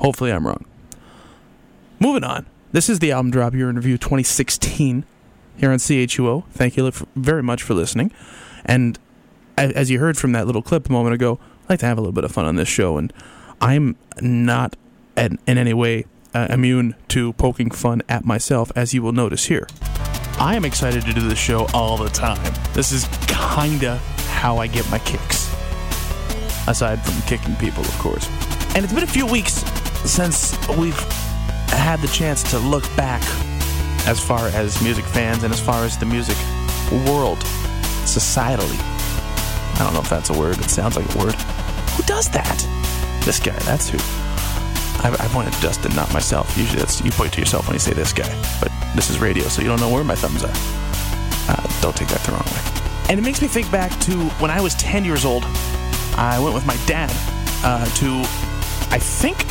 Hopefully, 0.00 0.30
I'm 0.30 0.46
wrong. 0.46 0.66
Moving 1.98 2.24
on. 2.24 2.44
This 2.72 2.90
is 2.90 2.98
the 2.98 3.10
album 3.10 3.30
drop 3.30 3.54
year 3.54 3.70
in 3.70 3.76
review 3.76 3.96
2016 3.96 5.06
here 5.56 5.70
on 5.70 5.78
CHUO. 5.78 6.44
Thank 6.50 6.76
you 6.76 6.90
very 7.16 7.42
much 7.42 7.62
for 7.62 7.74
listening. 7.74 8.12
And 8.64 8.98
as 9.56 9.90
you 9.90 9.98
heard 9.98 10.16
from 10.16 10.32
that 10.32 10.46
little 10.46 10.62
clip 10.62 10.88
a 10.88 10.92
moment 10.92 11.14
ago, 11.14 11.38
I 11.68 11.74
like 11.74 11.80
to 11.80 11.86
have 11.86 11.98
a 11.98 12.00
little 12.00 12.12
bit 12.12 12.24
of 12.24 12.32
fun 12.32 12.44
on 12.44 12.56
this 12.56 12.68
show, 12.68 12.96
and 12.98 13.12
I'm 13.60 13.96
not 14.20 14.76
in, 15.16 15.38
any 15.46 15.72
way 15.72 16.06
uh, 16.34 16.48
immune 16.50 16.94
to 17.08 17.32
poking 17.34 17.70
fun 17.70 18.02
at 18.08 18.24
myself, 18.24 18.72
as 18.74 18.92
you 18.92 19.02
will 19.02 19.12
notice 19.12 19.46
here. 19.46 19.66
I 20.38 20.56
am 20.56 20.64
excited 20.64 21.04
to 21.04 21.12
do 21.12 21.20
this 21.28 21.38
show 21.38 21.66
all 21.72 21.96
the 21.96 22.08
time. 22.08 22.52
This 22.72 22.90
is 22.90 23.06
kinda 23.28 23.98
how 24.28 24.58
I 24.58 24.66
get 24.66 24.88
my 24.90 24.98
kicks. 25.00 25.54
Aside 26.66 27.00
from 27.04 27.20
kicking 27.22 27.54
people, 27.56 27.84
of 27.84 27.98
course. 27.98 28.28
And 28.74 28.84
it's 28.84 28.92
been 28.92 29.04
a 29.04 29.06
few 29.06 29.26
weeks 29.26 29.64
since 30.04 30.56
we've 30.70 30.98
had 31.68 32.00
the 32.00 32.08
chance 32.08 32.42
to 32.50 32.58
look 32.58 32.84
back 32.96 33.22
as 34.06 34.20
far 34.20 34.48
as 34.48 34.82
music 34.82 35.04
fans 35.04 35.42
and 35.44 35.52
as 35.52 35.60
far 35.60 35.84
as 35.84 35.96
the 35.96 36.06
music 36.06 36.36
world, 37.06 37.38
societally. 38.04 38.78
I 39.74 39.78
don't 39.82 39.94
know 39.94 40.00
if 40.00 40.08
that's 40.08 40.30
a 40.30 40.38
word. 40.38 40.58
It 40.58 40.70
sounds 40.70 40.96
like 40.96 41.12
a 41.14 41.18
word. 41.18 41.34
Who 41.34 42.02
does 42.04 42.28
that? 42.30 42.58
This 43.24 43.40
guy. 43.40 43.58
That's 43.60 43.88
who. 43.88 43.98
I, 45.02 45.10
I 45.12 45.28
pointed 45.28 45.52
to 45.54 45.60
Dustin, 45.60 45.94
not 45.94 46.12
myself. 46.12 46.56
Usually 46.56 46.78
that's 46.78 47.02
you 47.04 47.10
point 47.10 47.32
to 47.34 47.40
yourself 47.40 47.66
when 47.66 47.74
you 47.74 47.80
say 47.80 47.92
this 47.92 48.12
guy. 48.12 48.28
But 48.60 48.70
this 48.94 49.10
is 49.10 49.18
radio, 49.18 49.44
so 49.44 49.62
you 49.62 49.68
don't 49.68 49.80
know 49.80 49.90
where 49.90 50.04
my 50.04 50.14
thumbs 50.14 50.44
are. 50.44 50.52
Uh, 51.48 51.80
don't 51.80 51.96
take 51.96 52.08
that 52.08 52.20
the 52.20 52.32
wrong 52.32 52.44
way. 52.46 53.10
And 53.10 53.18
it 53.18 53.22
makes 53.22 53.42
me 53.42 53.48
think 53.48 53.70
back 53.70 53.90
to 54.00 54.12
when 54.40 54.50
I 54.50 54.60
was 54.60 54.74
10 54.76 55.04
years 55.04 55.24
old. 55.24 55.44
I 56.16 56.38
went 56.40 56.54
with 56.54 56.66
my 56.66 56.76
dad 56.86 57.10
uh, 57.64 57.84
to, 57.84 58.20
I 58.90 58.98
think, 58.98 59.42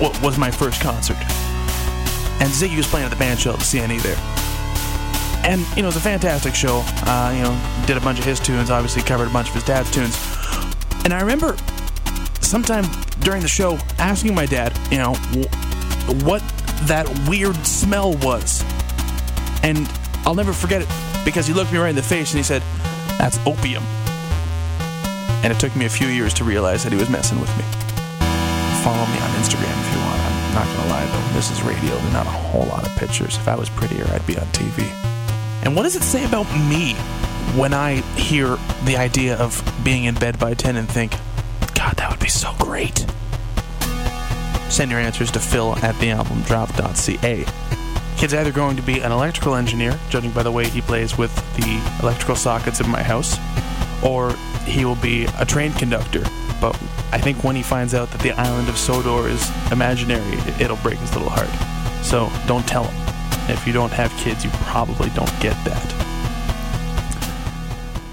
what 0.00 0.20
was 0.22 0.38
my 0.38 0.50
first 0.50 0.80
concert. 0.80 1.16
And 2.40 2.50
Ziggy 2.50 2.76
was 2.76 2.86
playing 2.86 3.06
at 3.06 3.16
the 3.16 3.22
bandshell 3.22 3.54
at 3.54 3.60
the 3.60 3.64
CNE 3.64 4.02
there. 4.02 4.18
And, 5.44 5.60
you 5.76 5.82
know, 5.82 5.88
it 5.88 5.94
was 5.94 5.96
a 5.96 6.00
fantastic 6.00 6.54
show. 6.54 6.82
Uh, 7.06 7.32
you 7.34 7.42
know, 7.42 7.86
did 7.86 7.96
a 7.96 8.00
bunch 8.00 8.18
of 8.18 8.24
his 8.24 8.38
tunes, 8.38 8.70
obviously 8.70 9.02
covered 9.02 9.28
a 9.28 9.32
bunch 9.32 9.48
of 9.48 9.54
his 9.54 9.64
dad's 9.64 9.90
tunes. 9.90 10.16
And 11.04 11.12
I 11.12 11.20
remember 11.20 11.56
sometime 12.40 12.84
during 13.20 13.42
the 13.42 13.48
show 13.48 13.78
asking 13.98 14.34
my 14.34 14.46
dad, 14.46 14.76
you 14.90 14.98
know, 14.98 15.14
what 16.24 16.42
that 16.82 17.08
weird 17.28 17.56
smell 17.66 18.14
was. 18.18 18.64
And 19.62 19.90
I'll 20.24 20.34
never 20.34 20.52
forget 20.52 20.82
it. 20.82 20.88
because 21.24 21.46
he 21.46 21.54
looked 21.54 21.72
me 21.72 21.78
right 21.78 21.90
in 21.90 21.96
the 21.96 22.02
face 22.02 22.32
and 22.32 22.38
he 22.38 22.42
said, 22.42 22.62
That's 23.18 23.38
opium. 23.46 23.82
And 25.42 25.52
it 25.52 25.58
took 25.58 25.74
me 25.74 25.86
a 25.86 25.88
few 25.88 26.06
years 26.06 26.32
to 26.34 26.44
realize 26.44 26.84
that 26.84 26.92
he 26.92 26.98
was 26.98 27.08
messing 27.08 27.40
with 27.40 27.50
me. 27.56 27.64
Follow 28.84 29.06
me 29.06 29.18
on 29.18 29.30
Instagram 29.40 29.74
if 29.86 29.94
you 29.94 30.01
not 30.54 30.66
gonna 30.66 30.88
lie 30.88 31.06
though, 31.06 31.34
this 31.34 31.50
is 31.50 31.62
radio. 31.62 31.90
There's 31.96 32.12
not 32.12 32.26
a 32.26 32.30
whole 32.30 32.66
lot 32.66 32.86
of 32.86 32.94
pictures. 32.96 33.36
If 33.36 33.48
I 33.48 33.54
was 33.54 33.68
prettier, 33.70 34.06
I'd 34.12 34.26
be 34.26 34.36
on 34.38 34.46
TV. 34.46 34.86
And 35.64 35.76
what 35.76 35.84
does 35.84 35.96
it 35.96 36.02
say 36.02 36.24
about 36.24 36.44
me 36.68 36.94
when 37.56 37.72
I 37.72 37.96
hear 38.16 38.58
the 38.84 38.96
idea 38.96 39.36
of 39.36 39.62
being 39.84 40.04
in 40.04 40.14
bed 40.14 40.38
by 40.38 40.54
10 40.54 40.76
and 40.76 40.88
think, 40.88 41.12
God, 41.74 41.96
that 41.96 42.10
would 42.10 42.20
be 42.20 42.28
so 42.28 42.52
great? 42.58 43.06
Send 44.68 44.90
your 44.90 45.00
answers 45.00 45.30
to 45.32 45.40
phil 45.40 45.76
at 45.82 45.94
thealbumdrop.ca. 45.96 47.44
Kid's 48.16 48.34
either 48.34 48.52
going 48.52 48.76
to 48.76 48.82
be 48.82 49.00
an 49.00 49.12
electrical 49.12 49.54
engineer, 49.54 49.98
judging 50.08 50.30
by 50.30 50.42
the 50.42 50.50
way 50.50 50.68
he 50.68 50.80
plays 50.80 51.18
with 51.18 51.34
the 51.56 51.80
electrical 52.02 52.36
sockets 52.36 52.80
in 52.80 52.88
my 52.88 53.02
house, 53.02 53.36
or 54.02 54.34
he 54.64 54.84
will 54.84 54.96
be 54.96 55.26
a 55.38 55.44
train 55.44 55.72
conductor. 55.72 56.22
But 56.60 56.80
I 57.12 57.18
think 57.18 57.44
when 57.44 57.54
he 57.54 57.62
finds 57.62 57.94
out 57.94 58.10
that 58.10 58.20
the 58.22 58.32
island 58.32 58.68
of 58.68 58.78
Sodor 58.78 59.28
is 59.28 59.50
imaginary, 59.70 60.38
it'll 60.58 60.78
break 60.78 60.98
his 60.98 61.12
little 61.14 61.30
heart. 61.30 61.50
So 62.04 62.30
don't 62.48 62.66
tell 62.66 62.84
him. 62.84 63.02
If 63.50 63.66
you 63.66 63.72
don't 63.72 63.92
have 63.92 64.10
kids, 64.16 64.44
you 64.44 64.50
probably 64.52 65.10
don't 65.10 65.30
get 65.40 65.54
that. 65.64 66.02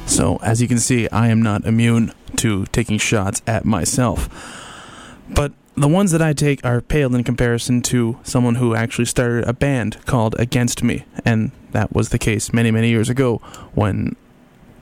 So, 0.05 0.38
as 0.38 0.62
you 0.62 0.67
can 0.67 0.79
see, 0.79 1.07
I 1.09 1.29
am 1.29 1.41
not 1.41 1.65
immune 1.65 2.13
to 2.38 2.65
taking 2.67 2.97
shots 2.97 3.41
at 3.47 3.63
myself. 3.63 4.27
But 5.29 5.53
the 5.75 5.88
ones 5.88 6.12
that 6.12 6.21
I 6.21 6.33
take 6.33 6.65
are 6.65 6.81
pale 6.81 7.15
in 7.15 7.23
comparison 7.23 7.81
to 7.83 8.19
someone 8.23 8.55
who 8.55 8.75
actually 8.75 9.05
started 9.05 9.47
a 9.47 9.53
band 9.53 10.03
called 10.05 10.35
Against 10.39 10.83
Me, 10.83 11.05
and 11.23 11.51
that 11.71 11.93
was 11.93 12.09
the 12.09 12.17
case 12.17 12.51
many, 12.51 12.71
many 12.71 12.89
years 12.89 13.09
ago 13.09 13.38
when 13.73 14.15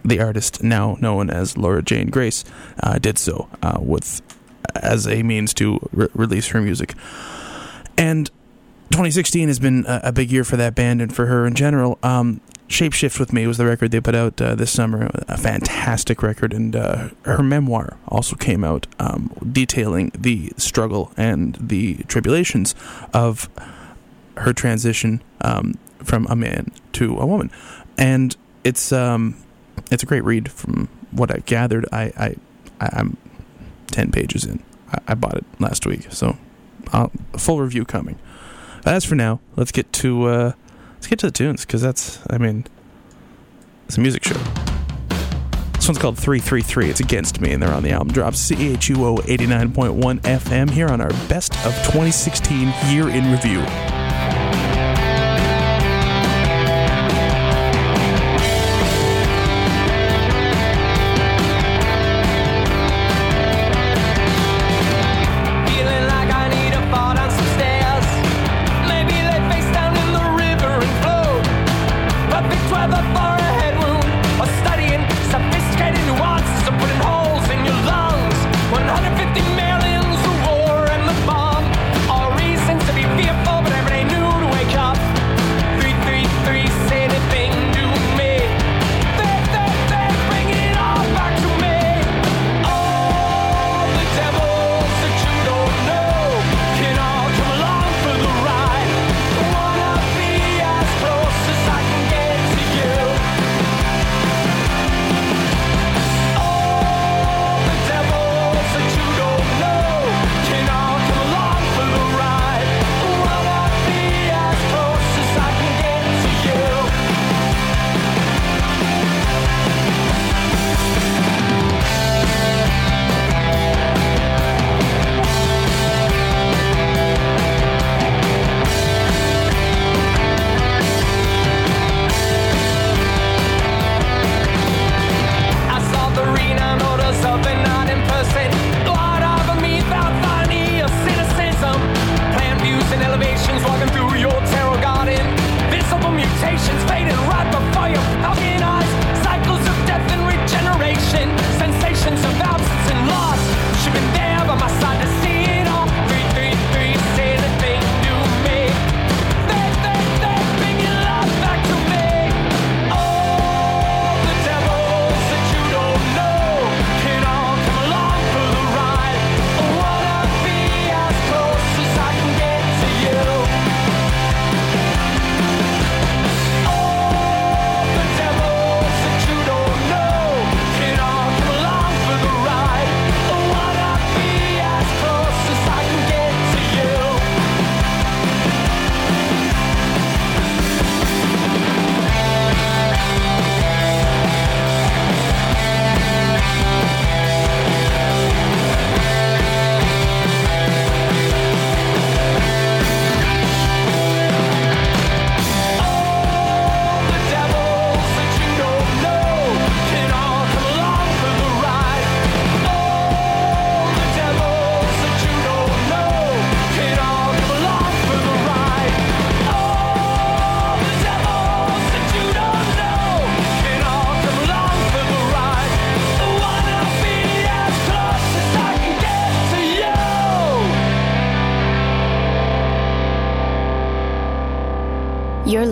the 0.03 0.19
artist 0.19 0.63
now 0.63 0.97
known 0.99 1.29
as 1.29 1.57
Laura 1.57 1.81
Jane 1.81 2.09
Grace 2.09 2.43
uh, 2.81 2.97
did 2.99 3.17
so 3.17 3.49
uh, 3.61 3.77
with 3.81 4.21
as 4.75 5.07
a 5.07 5.23
means 5.23 5.53
to 5.55 5.79
re- 5.91 6.07
release 6.13 6.47
her 6.49 6.61
music. 6.61 6.93
And 7.97 8.29
2016 8.91 9.47
has 9.47 9.59
been 9.59 9.85
a, 9.87 10.01
a, 10.05 10.11
big 10.11 10.31
year 10.31 10.43
for 10.43 10.55
that 10.57 10.75
band 10.75 11.01
and 11.01 11.13
for 11.13 11.25
her 11.25 11.45
in 11.45 11.55
general. 11.55 11.97
Um, 12.03 12.41
Shapeshift 12.67 13.19
with 13.19 13.31
Me 13.31 13.47
was 13.47 13.57
the 13.57 13.65
record 13.65 13.91
they 13.91 14.01
put 14.01 14.15
out 14.15 14.41
uh, 14.41 14.55
this 14.55 14.71
summer, 14.71 15.09
a 15.27 15.37
fantastic 15.37 16.21
record, 16.21 16.51
and 16.51 16.75
uh, 16.75 17.09
her 17.23 17.41
memoir 17.41 17.97
also 18.09 18.35
came 18.35 18.63
out 18.63 18.87
um, 18.99 19.31
detailing 19.51 20.11
the 20.17 20.51
struggle 20.57 21.11
and 21.15 21.57
the 21.61 21.95
tribulations 22.07 22.75
of 23.13 23.49
her 24.35 24.51
transition 24.51 25.21
um, 25.41 25.75
from 26.03 26.27
a 26.27 26.35
man 26.35 26.71
to 26.93 27.17
a 27.17 27.25
woman. 27.25 27.49
And 27.97 28.35
it's 28.65 28.91
um, 28.91 29.35
it's 29.91 30.03
a 30.03 30.05
great 30.05 30.23
read 30.23 30.51
from 30.51 30.89
what 31.11 31.31
I've 31.31 31.45
gathered. 31.45 31.85
I, 31.91 32.11
I, 32.17 32.35
I 32.79 32.99
am 32.99 33.17
ten 33.87 34.11
pages 34.11 34.43
in. 34.43 34.63
I, 34.91 34.99
I 35.09 35.13
bought 35.15 35.37
it 35.37 35.45
last 35.59 35.85
week, 35.85 36.07
so 36.11 36.37
uh, 36.93 37.07
a 37.33 37.37
full 37.37 37.61
review 37.61 37.85
coming. 37.85 38.17
As 38.85 39.03
for 39.03 39.15
now, 39.15 39.39
let's 39.55 39.71
get 39.71 39.91
to 39.93 40.25
uh, 40.25 40.51
let's 40.95 41.07
get 41.07 41.19
to 41.19 41.27
the 41.27 41.31
tunes 41.31 41.65
because 41.65 41.81
that's 41.81 42.19
I 42.29 42.37
mean 42.37 42.65
it's 43.85 43.97
a 43.97 44.01
music 44.01 44.23
show. 44.23 44.41
This 45.73 45.87
one's 45.87 45.99
called 45.99 46.17
333. 46.17 46.89
It's 46.89 46.99
Against 46.99 47.39
Me, 47.39 47.53
and 47.53 47.63
they're 47.63 47.73
on 47.73 47.83
the 47.83 47.91
album 47.91 48.11
drop 48.11 48.33
CHUO 48.33 49.19
89.1 49.19 50.19
FM 50.19 50.69
here 50.69 50.89
on 50.89 50.99
our 50.99 51.11
Best 51.29 51.53
of 51.65 51.73
2016 51.85 52.73
Year 52.89 53.07
in 53.09 53.31
Review. 53.31 53.63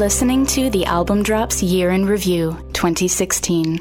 listening 0.05 0.45
to 0.45 0.69
the 0.69 0.85
Album 0.85 1.23
Drops 1.23 1.63
Year 1.63 1.89
in 1.89 2.05
Review 2.05 2.55
2016. 2.73 3.79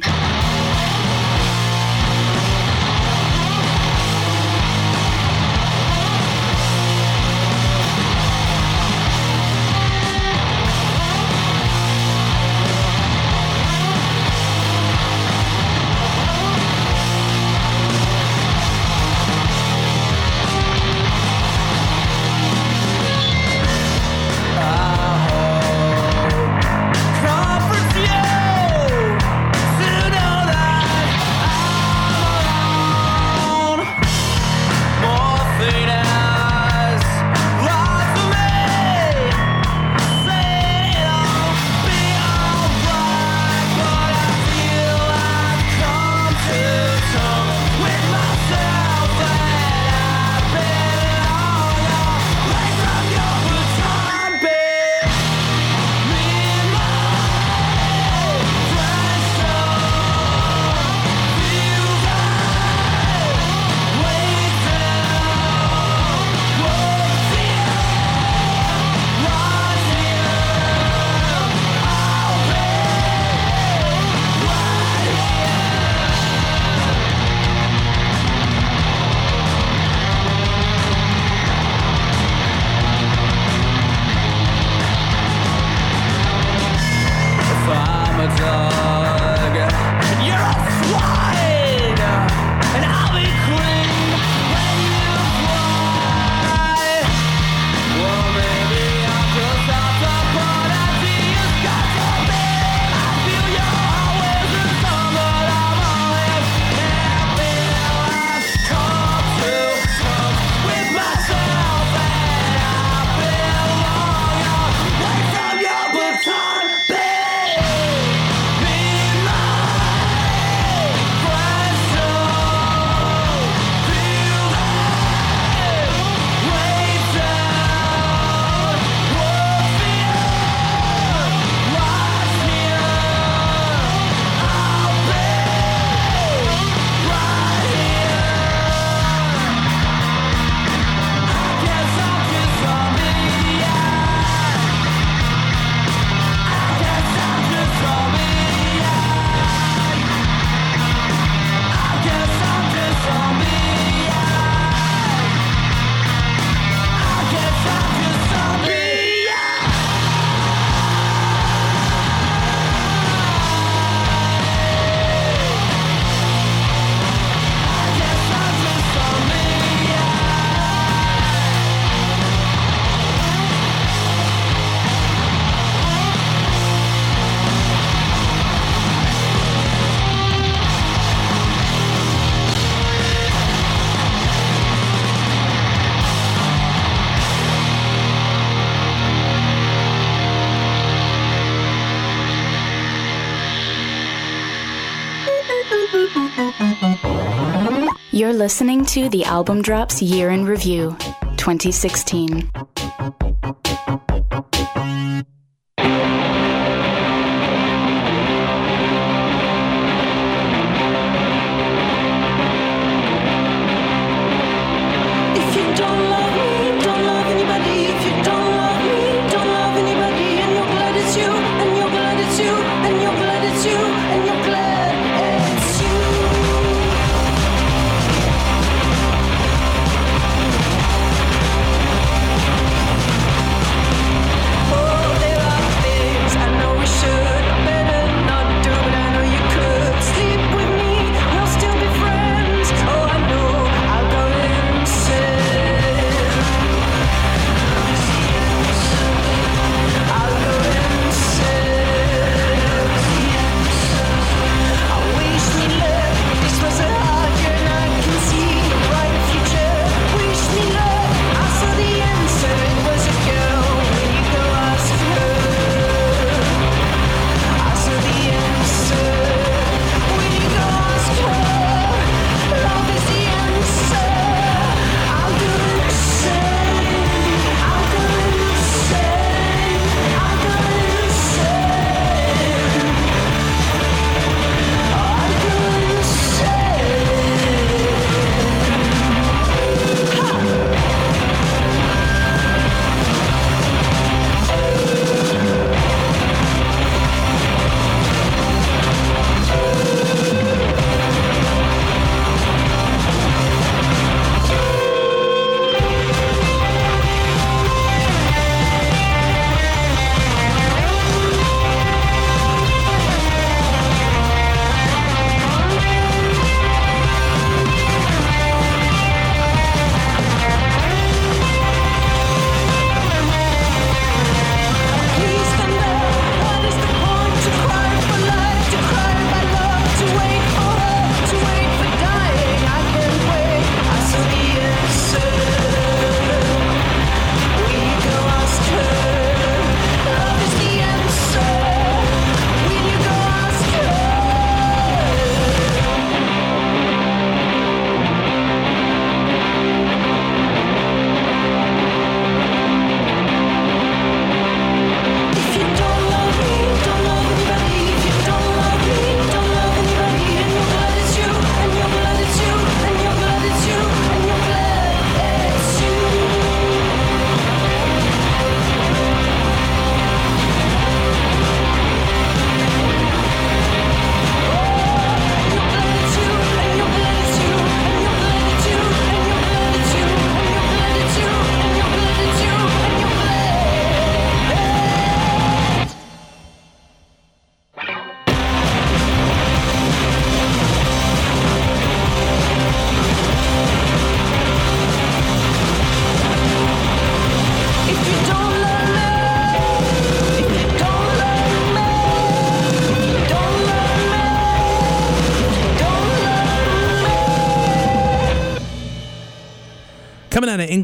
listening 198.35 198.85
to 198.85 199.09
the 199.11 199.25
Album 199.25 199.63
Drops 199.63 200.03
Year 200.03 200.31
in 200.31 200.45
Review 200.45 200.97
2016. 201.37 202.74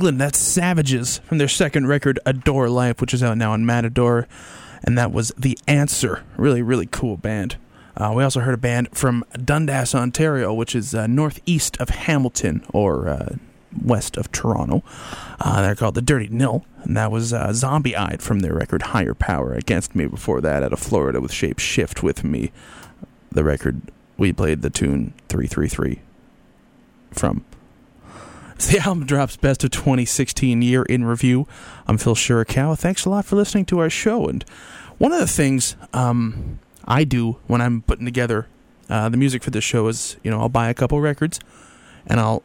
England. 0.01 0.19
That's 0.19 0.39
Savages 0.39 1.19
from 1.19 1.37
their 1.37 1.47
second 1.47 1.87
record, 1.87 2.19
Adore 2.25 2.71
Life, 2.71 3.03
which 3.03 3.13
is 3.13 3.23
out 3.23 3.37
now 3.37 3.53
on 3.53 3.67
Matador. 3.67 4.27
And 4.83 4.97
that 4.97 5.13
was 5.13 5.31
The 5.37 5.59
Answer. 5.69 6.25
Really, 6.39 6.63
really 6.63 6.87
cool 6.87 7.19
band. 7.19 7.59
Uh, 7.99 8.15
we 8.17 8.25
also 8.25 8.41
heard 8.41 8.55
a 8.55 8.57
band 8.57 8.89
from 8.97 9.27
Dundas, 9.45 9.95
Ontario, 9.95 10.55
which 10.55 10.75
is 10.75 10.95
uh, 10.95 11.07
northeast 11.07 11.77
of 11.77 11.91
Hamilton 11.91 12.65
or 12.73 13.11
uh, 13.11 13.35
west 13.85 14.17
of 14.17 14.33
Toronto. 14.33 14.83
Uh, 15.39 15.61
they're 15.61 15.75
called 15.75 15.97
The 15.97 16.01
Dirty 16.01 16.29
Nil. 16.29 16.65
And 16.83 16.97
that 16.97 17.13
was 17.13 17.35
uh, 17.35 17.53
Zombie 17.53 17.95
Eyed 17.95 18.23
from 18.23 18.41
their 18.41 18.55
record 18.55 18.81
Higher 18.81 19.13
Power 19.13 19.53
Against 19.53 19.95
Me 19.95 20.07
before 20.07 20.41
that 20.41 20.63
out 20.63 20.73
of 20.73 20.79
Florida 20.79 21.21
with 21.21 21.31
Shape 21.31 21.59
Shift 21.59 22.03
with 22.03 22.25
Me. 22.25 22.53
The 23.33 23.45
record 23.45 23.83
we 24.17 24.33
played 24.33 24.63
the 24.63 24.71
tune 24.71 25.13
333 25.29 26.01
from. 27.13 27.45
The 28.71 28.79
album 28.79 29.07
drops 29.07 29.37
best 29.37 29.65
of 29.65 29.71
2016 29.71 30.61
year 30.61 30.83
in 30.83 31.05
review. 31.05 31.47
I'm 31.87 31.97
Phil 31.97 32.15
Shirakawa. 32.15 32.79
Thanks 32.79 33.07
a 33.07 33.11
lot 33.11 33.25
for 33.25 33.37
listening 33.37 33.65
to 33.67 33.79
our 33.79 33.89
show. 33.89 34.27
And 34.27 34.45
one 34.99 35.13
of 35.13 35.19
the 35.19 35.27
things 35.27 35.77
um, 35.95 36.59
I 36.85 37.05
do 37.05 37.39
when 37.47 37.63
I'm 37.63 37.81
putting 37.81 38.05
together 38.05 38.49
uh, 38.91 39.09
the 39.09 39.17
music 39.17 39.43
for 39.43 39.51
this 39.51 39.65
show 39.65 39.89
is, 39.89 40.19
you 40.23 40.31
know, 40.31 40.41
I'll 40.41 40.51
buy 40.51 40.69
a 40.69 40.75
couple 40.75 41.01
records 41.01 41.41
and 42.07 42.21
I'll 42.21 42.43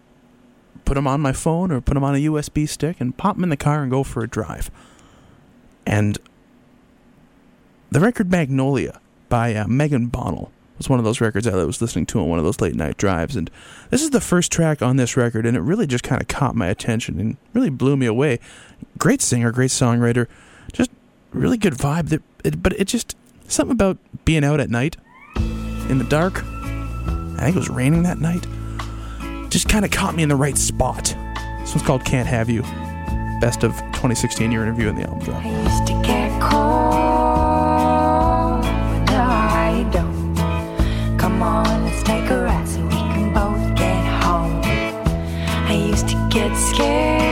put 0.86 0.94
them 0.94 1.06
on 1.06 1.20
my 1.20 1.34
phone 1.34 1.70
or 1.70 1.82
put 1.82 1.96
them 1.96 2.04
on 2.06 2.16
a 2.16 2.20
USB 2.20 2.68
stick 2.70 3.02
and 3.02 3.18
pop 3.18 3.36
them 3.36 3.44
in 3.44 3.50
the 3.50 3.58
car 3.58 3.82
and 3.82 3.92
go 3.92 4.02
for 4.02 4.24
a 4.24 4.28
drive. 4.28 4.72
And 5.86 6.18
the 7.92 8.00
record 8.00 8.32
Magnolia 8.32 9.02
by 9.28 9.54
uh, 9.54 9.68
Megan 9.68 10.08
Bonnell 10.08 10.50
was 10.78 10.90
one 10.90 11.00
of 11.00 11.06
those 11.06 11.22
records 11.22 11.48
I 11.48 11.64
was 11.64 11.82
listening 11.82 12.06
to 12.08 12.20
on 12.20 12.28
one 12.28 12.40
of 12.40 12.46
those 12.46 12.62
late 12.62 12.76
night 12.76 12.98
drives. 12.98 13.36
And 13.36 13.50
this 13.90 14.02
is 14.02 14.10
the 14.10 14.22
first 14.22 14.52
track 14.52 14.82
on 14.82 14.98
this 14.98 15.16
record, 15.16 15.46
and 15.46 15.56
it 15.56 15.62
really 15.62 15.88
just 15.88 16.04
kind 16.04 16.22
of 16.22 16.28
caught 16.28 16.56
my 16.56 16.68
attention 16.68 17.20
and 17.20 17.38
really 17.54 17.70
blew 17.70 17.96
me 17.96 18.06
away. 18.06 18.40
Great 18.98 19.22
singer, 19.22 19.52
great 19.52 19.72
songwriter, 19.72 20.28
just 20.74 20.92
really 21.32 21.58
good 21.58 21.74
vibe. 21.74 22.10
That, 22.10 22.22
it, 22.44 22.62
but 22.62 22.74
it 22.74 22.86
just 22.86 23.16
something 23.48 23.74
about 23.74 23.98
being 24.26 24.44
out 24.44 24.60
at 24.60 24.70
night 24.70 24.98
in 25.90 25.98
the 25.98 26.06
dark. 26.10 26.44
I 26.44 27.38
think 27.40 27.56
it 27.56 27.60
was 27.60 27.70
raining 27.70 28.04
that 28.04 28.20
night. 28.20 28.46
Just 29.50 29.70
kind 29.70 29.86
of 29.86 29.92
caught 29.92 30.16
me 30.16 30.24
in 30.24 30.30
the 30.30 30.36
right 30.36 30.58
spot. 30.58 31.16
This 31.60 31.74
one's 31.74 31.84
called 31.84 32.06
"Can't 32.06 32.28
Have 32.28 32.50
You." 32.50 32.64
Best 33.42 33.64
of 33.64 33.72
2016 33.94 34.52
year 34.52 34.64
interview 34.64 34.88
in 34.90 34.96
the 34.96 35.04
album 35.04 35.20
drop. 35.20 35.44
Scared 46.76 47.25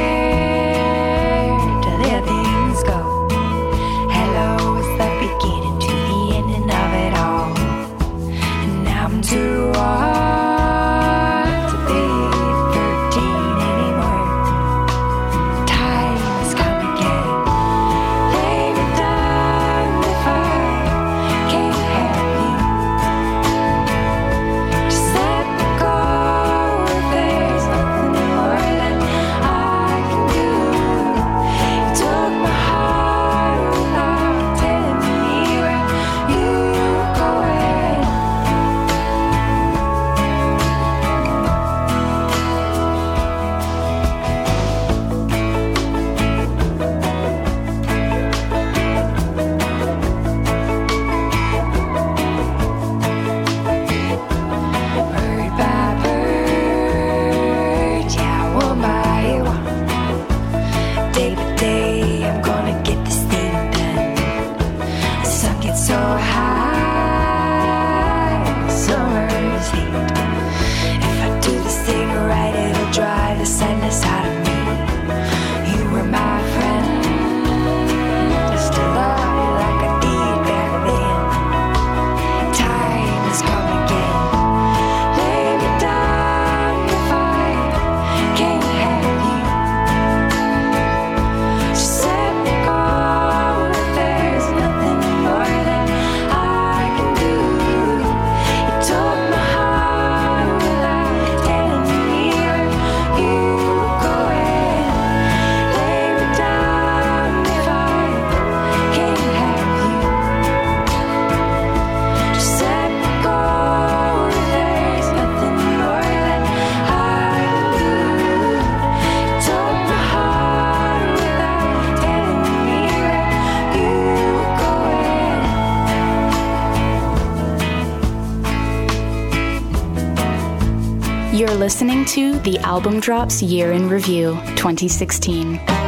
Album 132.73 132.99
Drops 132.99 133.43
Year 133.43 133.71
in 133.71 133.87
Review 133.87 134.31
2016. 134.55 135.82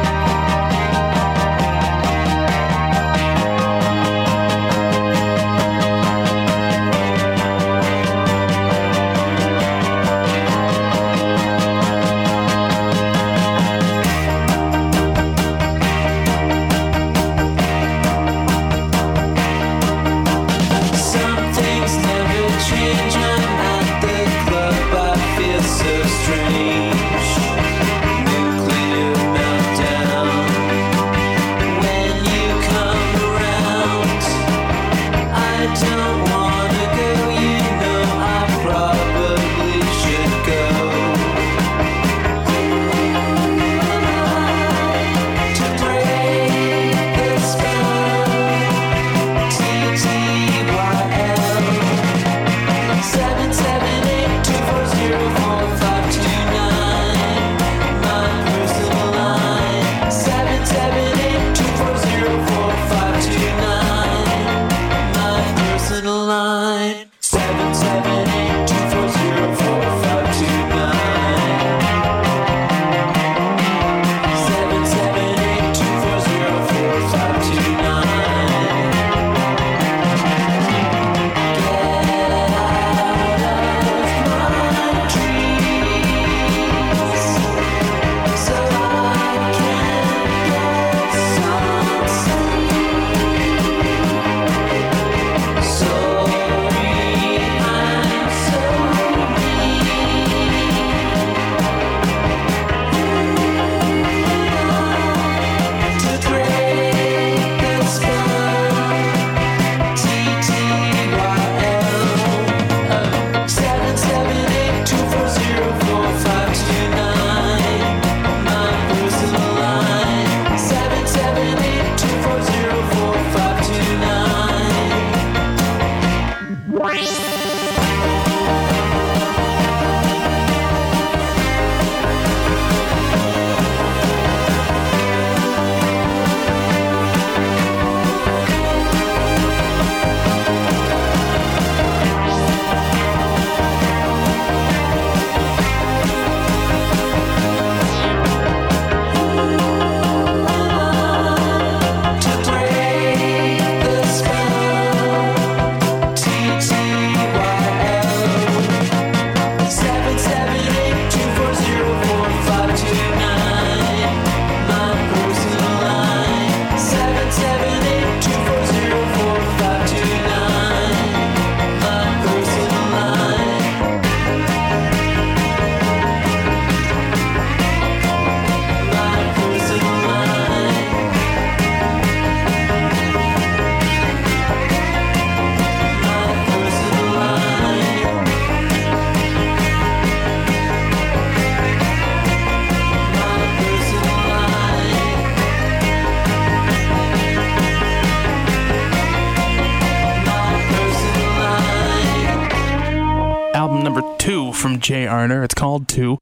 It's 205.30 205.54
called 205.54 205.88
Two. 205.88 206.18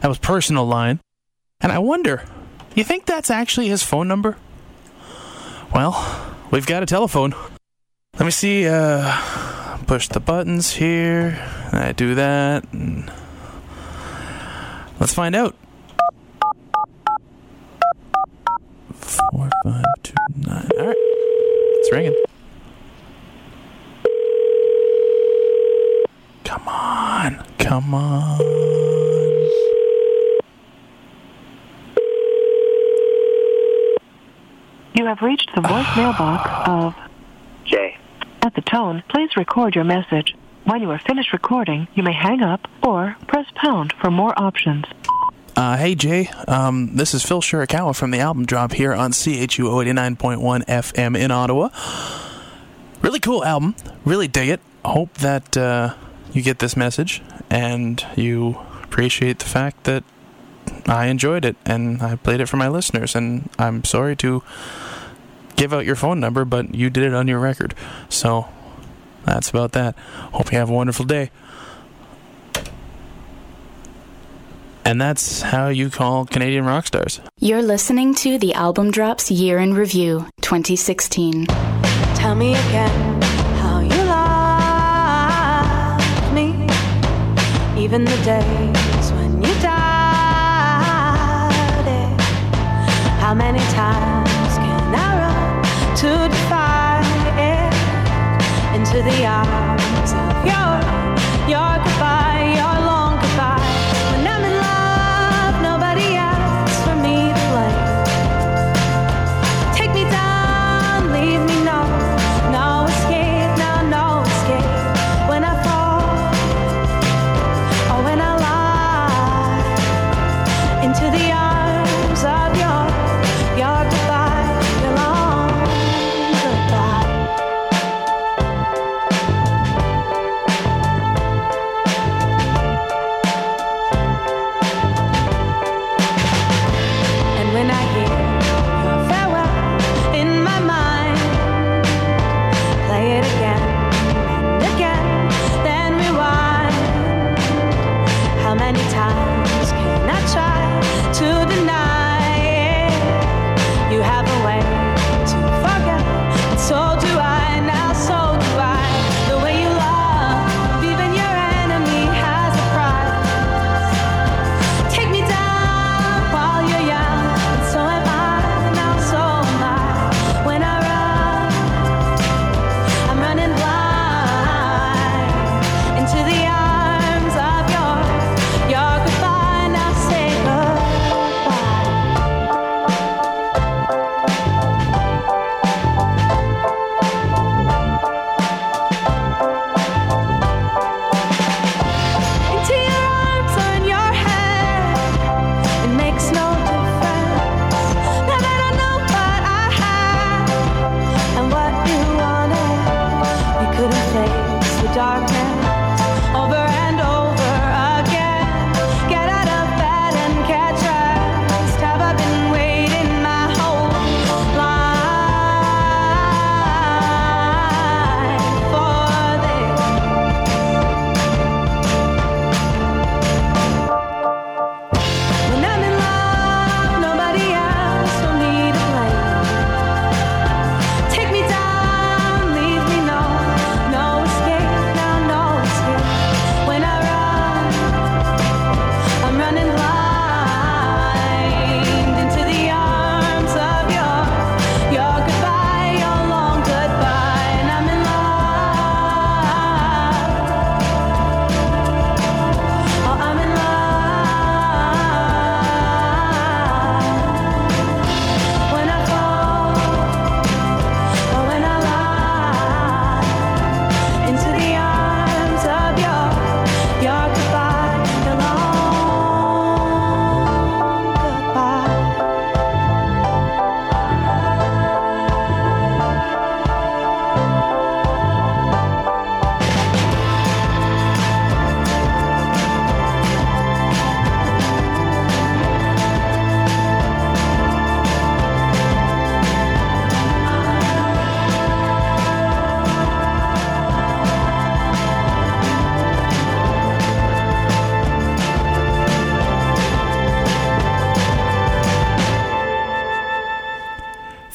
That 0.00 0.08
was 0.08 0.18
personal 0.18 0.66
line. 0.66 1.00
And 1.60 1.72
I 1.72 1.78
wonder, 1.78 2.24
you 2.74 2.84
think 2.84 3.06
that's 3.06 3.30
actually 3.30 3.68
his 3.68 3.82
phone 3.82 4.08
number? 4.08 4.36
Well, 5.74 6.34
we've 6.50 6.66
got 6.66 6.82
a 6.82 6.86
telephone. 6.86 7.34
Let 8.14 8.24
me 8.24 8.30
see, 8.30 8.66
uh, 8.66 9.78
push 9.86 10.08
the 10.08 10.20
buttons 10.20 10.72
here. 10.74 11.38
I 11.72 11.92
do 11.92 12.14
that. 12.14 12.70
And 12.72 13.10
let's 15.00 15.14
find 15.14 15.34
out. 15.34 15.54
Four, 18.94 19.50
five, 19.64 19.84
two, 20.02 20.14
nine. 20.36 20.68
All 20.78 20.86
right. 20.86 20.96
It's 20.98 21.92
ringing. 21.92 22.14
Come 26.46 26.68
on. 26.68 27.44
Come 27.58 27.92
on. 27.92 28.40
You 34.94 35.04
have 35.06 35.20
reached 35.22 35.50
the 35.56 35.60
voicemail 35.60 36.16
box 36.16 36.48
of 36.68 36.94
Jay. 37.64 37.98
At 38.42 38.54
the 38.54 38.60
tone, 38.60 39.02
please 39.08 39.36
record 39.36 39.74
your 39.74 39.82
message. 39.82 40.36
When 40.64 40.80
you 40.82 40.90
are 40.92 41.00
finished 41.00 41.32
recording, 41.32 41.88
you 41.94 42.04
may 42.04 42.12
hang 42.12 42.42
up 42.42 42.68
or 42.82 43.16
press 43.26 43.46
pound 43.56 43.92
for 44.00 44.12
more 44.12 44.32
options. 44.40 44.84
Uh, 45.56 45.76
hey 45.76 45.96
Jay, 45.96 46.28
um, 46.46 46.94
this 46.94 47.12
is 47.12 47.24
Phil 47.24 47.42
Shirakawa 47.42 47.96
from 47.96 48.12
the 48.12 48.20
album 48.20 48.46
drop 48.46 48.72
here 48.72 48.94
on 48.94 49.10
CHU 49.10 49.64
89.1 49.64 50.64
FM 50.64 51.18
in 51.18 51.30
Ottawa. 51.32 51.70
Really 53.02 53.20
cool 53.20 53.44
album, 53.44 53.74
really 54.04 54.28
dig 54.28 54.48
it. 54.48 54.60
Hope 54.84 55.12
that 55.14 55.56
uh, 55.56 55.94
you 56.36 56.42
get 56.42 56.58
this 56.58 56.76
message 56.76 57.22
and 57.48 58.04
you 58.14 58.58
appreciate 58.82 59.38
the 59.38 59.46
fact 59.46 59.84
that 59.84 60.04
I 60.86 61.06
enjoyed 61.06 61.44
it 61.44 61.56
and 61.64 62.02
I 62.02 62.16
played 62.16 62.40
it 62.40 62.46
for 62.46 62.58
my 62.58 62.68
listeners. 62.68 63.14
And 63.16 63.48
I'm 63.58 63.84
sorry 63.84 64.14
to 64.16 64.42
give 65.56 65.72
out 65.72 65.86
your 65.86 65.96
phone 65.96 66.20
number, 66.20 66.44
but 66.44 66.74
you 66.74 66.90
did 66.90 67.04
it 67.04 67.14
on 67.14 67.26
your 67.26 67.38
record. 67.38 67.74
So 68.10 68.48
that's 69.24 69.48
about 69.48 69.72
that. 69.72 69.96
Hope 70.32 70.52
you 70.52 70.58
have 70.58 70.68
a 70.68 70.74
wonderful 70.74 71.06
day. 71.06 71.30
And 74.84 75.00
that's 75.00 75.40
how 75.42 75.66
you 75.68 75.90
call 75.90 76.26
Canadian 76.26 76.64
rock 76.64 76.86
stars. 76.86 77.20
You're 77.40 77.62
listening 77.62 78.14
to 78.16 78.38
the 78.38 78.54
Album 78.54 78.92
Drops 78.92 79.32
Year 79.32 79.58
in 79.58 79.74
Review 79.74 80.28
2016. 80.42 81.46
Tell 81.46 82.36
me 82.36 82.52
again 82.52 83.35
Even 87.86 88.04
the 88.04 88.16
days 88.24 89.12
when 89.12 89.40
you 89.40 89.54
doubted. 89.62 89.76
How 93.22 93.32
many 93.32 93.60
times 93.80 94.54
can 94.58 94.92
I 94.92 95.08
run 95.22 95.62
to 96.00 96.10
defy 96.28 96.98
it? 97.38 97.74
Into 98.74 98.98
the 99.08 99.24
arms 99.24 100.12
of 100.24 100.34
your, 100.50 100.74
your 101.46 101.74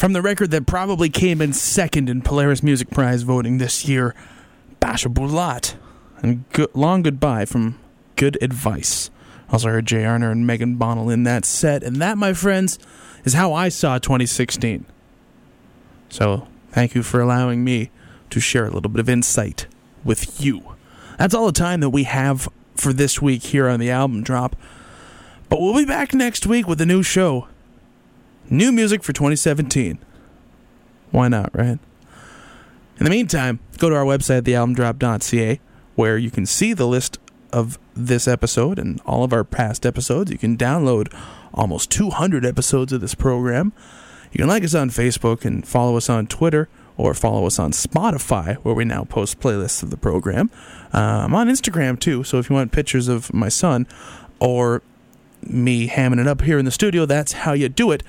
From 0.01 0.13
the 0.13 0.21
record 0.23 0.49
that 0.49 0.65
probably 0.65 1.09
came 1.09 1.41
in 1.41 1.53
second 1.53 2.09
in 2.09 2.23
Polaris 2.23 2.63
Music 2.63 2.89
Prize 2.89 3.21
voting 3.21 3.59
this 3.59 3.87
year, 3.87 4.15
Basia 4.79 5.13
Bulat. 5.13 5.75
And 6.23 6.43
good, 6.53 6.71
long 6.73 7.03
goodbye 7.03 7.45
from 7.45 7.77
Good 8.15 8.35
Advice. 8.41 9.11
Also 9.51 9.67
heard 9.67 9.85
Jay 9.85 10.01
Arner 10.01 10.31
and 10.31 10.47
Megan 10.47 10.77
Bonnell 10.77 11.11
in 11.11 11.21
that 11.25 11.45
set. 11.45 11.83
And 11.83 11.97
that, 11.97 12.17
my 12.17 12.33
friends, 12.33 12.79
is 13.25 13.35
how 13.35 13.53
I 13.53 13.69
saw 13.69 13.99
2016. 13.99 14.87
So 16.09 16.47
thank 16.71 16.95
you 16.95 17.03
for 17.03 17.21
allowing 17.21 17.63
me 17.63 17.91
to 18.31 18.39
share 18.39 18.65
a 18.65 18.71
little 18.71 18.89
bit 18.89 19.01
of 19.01 19.07
insight 19.07 19.67
with 20.03 20.41
you. 20.41 20.73
That's 21.19 21.35
all 21.35 21.45
the 21.45 21.51
time 21.51 21.79
that 21.81 21.91
we 21.91 22.05
have 22.05 22.49
for 22.75 22.91
this 22.91 23.21
week 23.21 23.43
here 23.43 23.69
on 23.69 23.79
the 23.79 23.91
album 23.91 24.23
drop. 24.23 24.55
But 25.47 25.61
we'll 25.61 25.75
be 25.77 25.85
back 25.85 26.11
next 26.15 26.47
week 26.47 26.67
with 26.67 26.81
a 26.81 26.87
new 26.87 27.03
show. 27.03 27.47
New 28.51 28.73
music 28.73 29.01
for 29.01 29.13
2017. 29.13 29.97
Why 31.11 31.29
not, 31.29 31.55
right? 31.55 31.79
In 32.97 33.05
the 33.05 33.09
meantime, 33.09 33.61
go 33.77 33.89
to 33.89 33.95
our 33.95 34.03
website, 34.03 34.41
thealbumdrop.ca, 34.41 35.61
where 35.95 36.17
you 36.17 36.29
can 36.29 36.45
see 36.45 36.73
the 36.73 36.85
list 36.85 37.17
of 37.53 37.79
this 37.95 38.27
episode 38.27 38.77
and 38.77 38.99
all 39.05 39.23
of 39.23 39.31
our 39.31 39.45
past 39.45 39.85
episodes. 39.85 40.31
You 40.31 40.37
can 40.37 40.57
download 40.57 41.15
almost 41.53 41.89
200 41.91 42.45
episodes 42.45 42.91
of 42.91 42.99
this 42.99 43.15
program. 43.15 43.71
You 44.33 44.39
can 44.39 44.49
like 44.49 44.65
us 44.65 44.75
on 44.75 44.89
Facebook 44.89 45.45
and 45.45 45.65
follow 45.65 45.95
us 45.95 46.09
on 46.09 46.27
Twitter 46.27 46.67
or 46.97 47.13
follow 47.13 47.45
us 47.45 47.57
on 47.57 47.71
Spotify, 47.71 48.55
where 48.57 48.75
we 48.75 48.83
now 48.83 49.05
post 49.05 49.39
playlists 49.39 49.81
of 49.81 49.91
the 49.91 49.97
program. 49.97 50.51
Uh, 50.93 51.23
I'm 51.23 51.33
on 51.33 51.47
Instagram 51.47 51.97
too, 51.97 52.25
so 52.25 52.37
if 52.37 52.49
you 52.49 52.57
want 52.57 52.73
pictures 52.73 53.07
of 53.07 53.33
my 53.33 53.47
son 53.47 53.87
or 54.41 54.81
me 55.41 55.87
hamming 55.87 56.19
it 56.19 56.27
up 56.27 56.41
here 56.41 56.59
in 56.59 56.65
the 56.65 56.71
studio, 56.71 57.05
that's 57.05 57.31
how 57.31 57.53
you 57.53 57.69
do 57.69 57.91
it. 57.91 58.03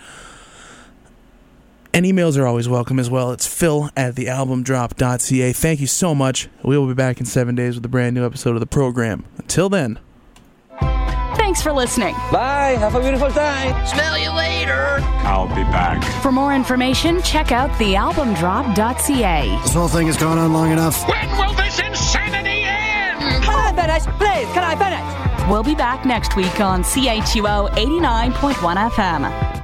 And 1.95 2.07
emails 2.07 2.38
are 2.38 2.47
always 2.47 2.68
welcome 2.68 2.99
as 2.99 3.11
well. 3.11 3.32
It's 3.32 3.47
phil 3.47 3.90
at 3.97 4.14
thealbumdrop.ca. 4.14 5.53
Thank 5.53 5.80
you 5.80 5.86
so 5.86 6.14
much. 6.14 6.49
We 6.62 6.78
will 6.78 6.86
be 6.86 6.95
back 6.95 7.20
in 7.20 7.26
seven 7.26 7.55
days 7.55 7.74
with 7.74 7.84
a 7.84 7.88
brand 7.88 8.14
new 8.14 8.24
episode 8.24 8.55
of 8.55 8.61
the 8.61 8.66
program. 8.66 9.24
Until 9.36 9.68
then. 9.68 9.99
Thanks 11.36 11.61
for 11.61 11.72
listening. 11.72 12.14
Bye. 12.30 12.76
Have 12.78 12.95
a 12.95 13.01
beautiful 13.01 13.28
time. 13.30 13.86
Smell 13.86 14.16
you 14.16 14.30
later. 14.30 14.99
I'll 15.24 15.49
be 15.49 15.64
back. 15.64 16.03
For 16.22 16.32
more 16.32 16.55
information, 16.55 17.20
check 17.22 17.53
out 17.53 17.68
thealbumdrop.ca. 17.78 19.61
This 19.62 19.74
whole 19.74 19.88
thing 19.88 20.07
has 20.07 20.16
gone 20.16 20.38
on 20.38 20.53
long 20.55 20.70
enough. 20.72 21.07
When 21.07 21.28
will 21.36 21.53
this 21.55 21.78
insanity 21.78 22.62
end? 22.64 23.20
Can 23.45 23.55
I 23.55 23.72
finish? 23.74 24.03
Please, 24.16 24.49
can 24.55 24.64
I 24.64 24.76
finish? 24.76 25.51
We'll 25.51 25.62
be 25.62 25.74
back 25.74 26.07
next 26.07 26.36
week 26.36 26.61
on 26.61 26.82
CHUO 26.84 27.70
89.1 27.70 28.90
FM. 28.90 29.62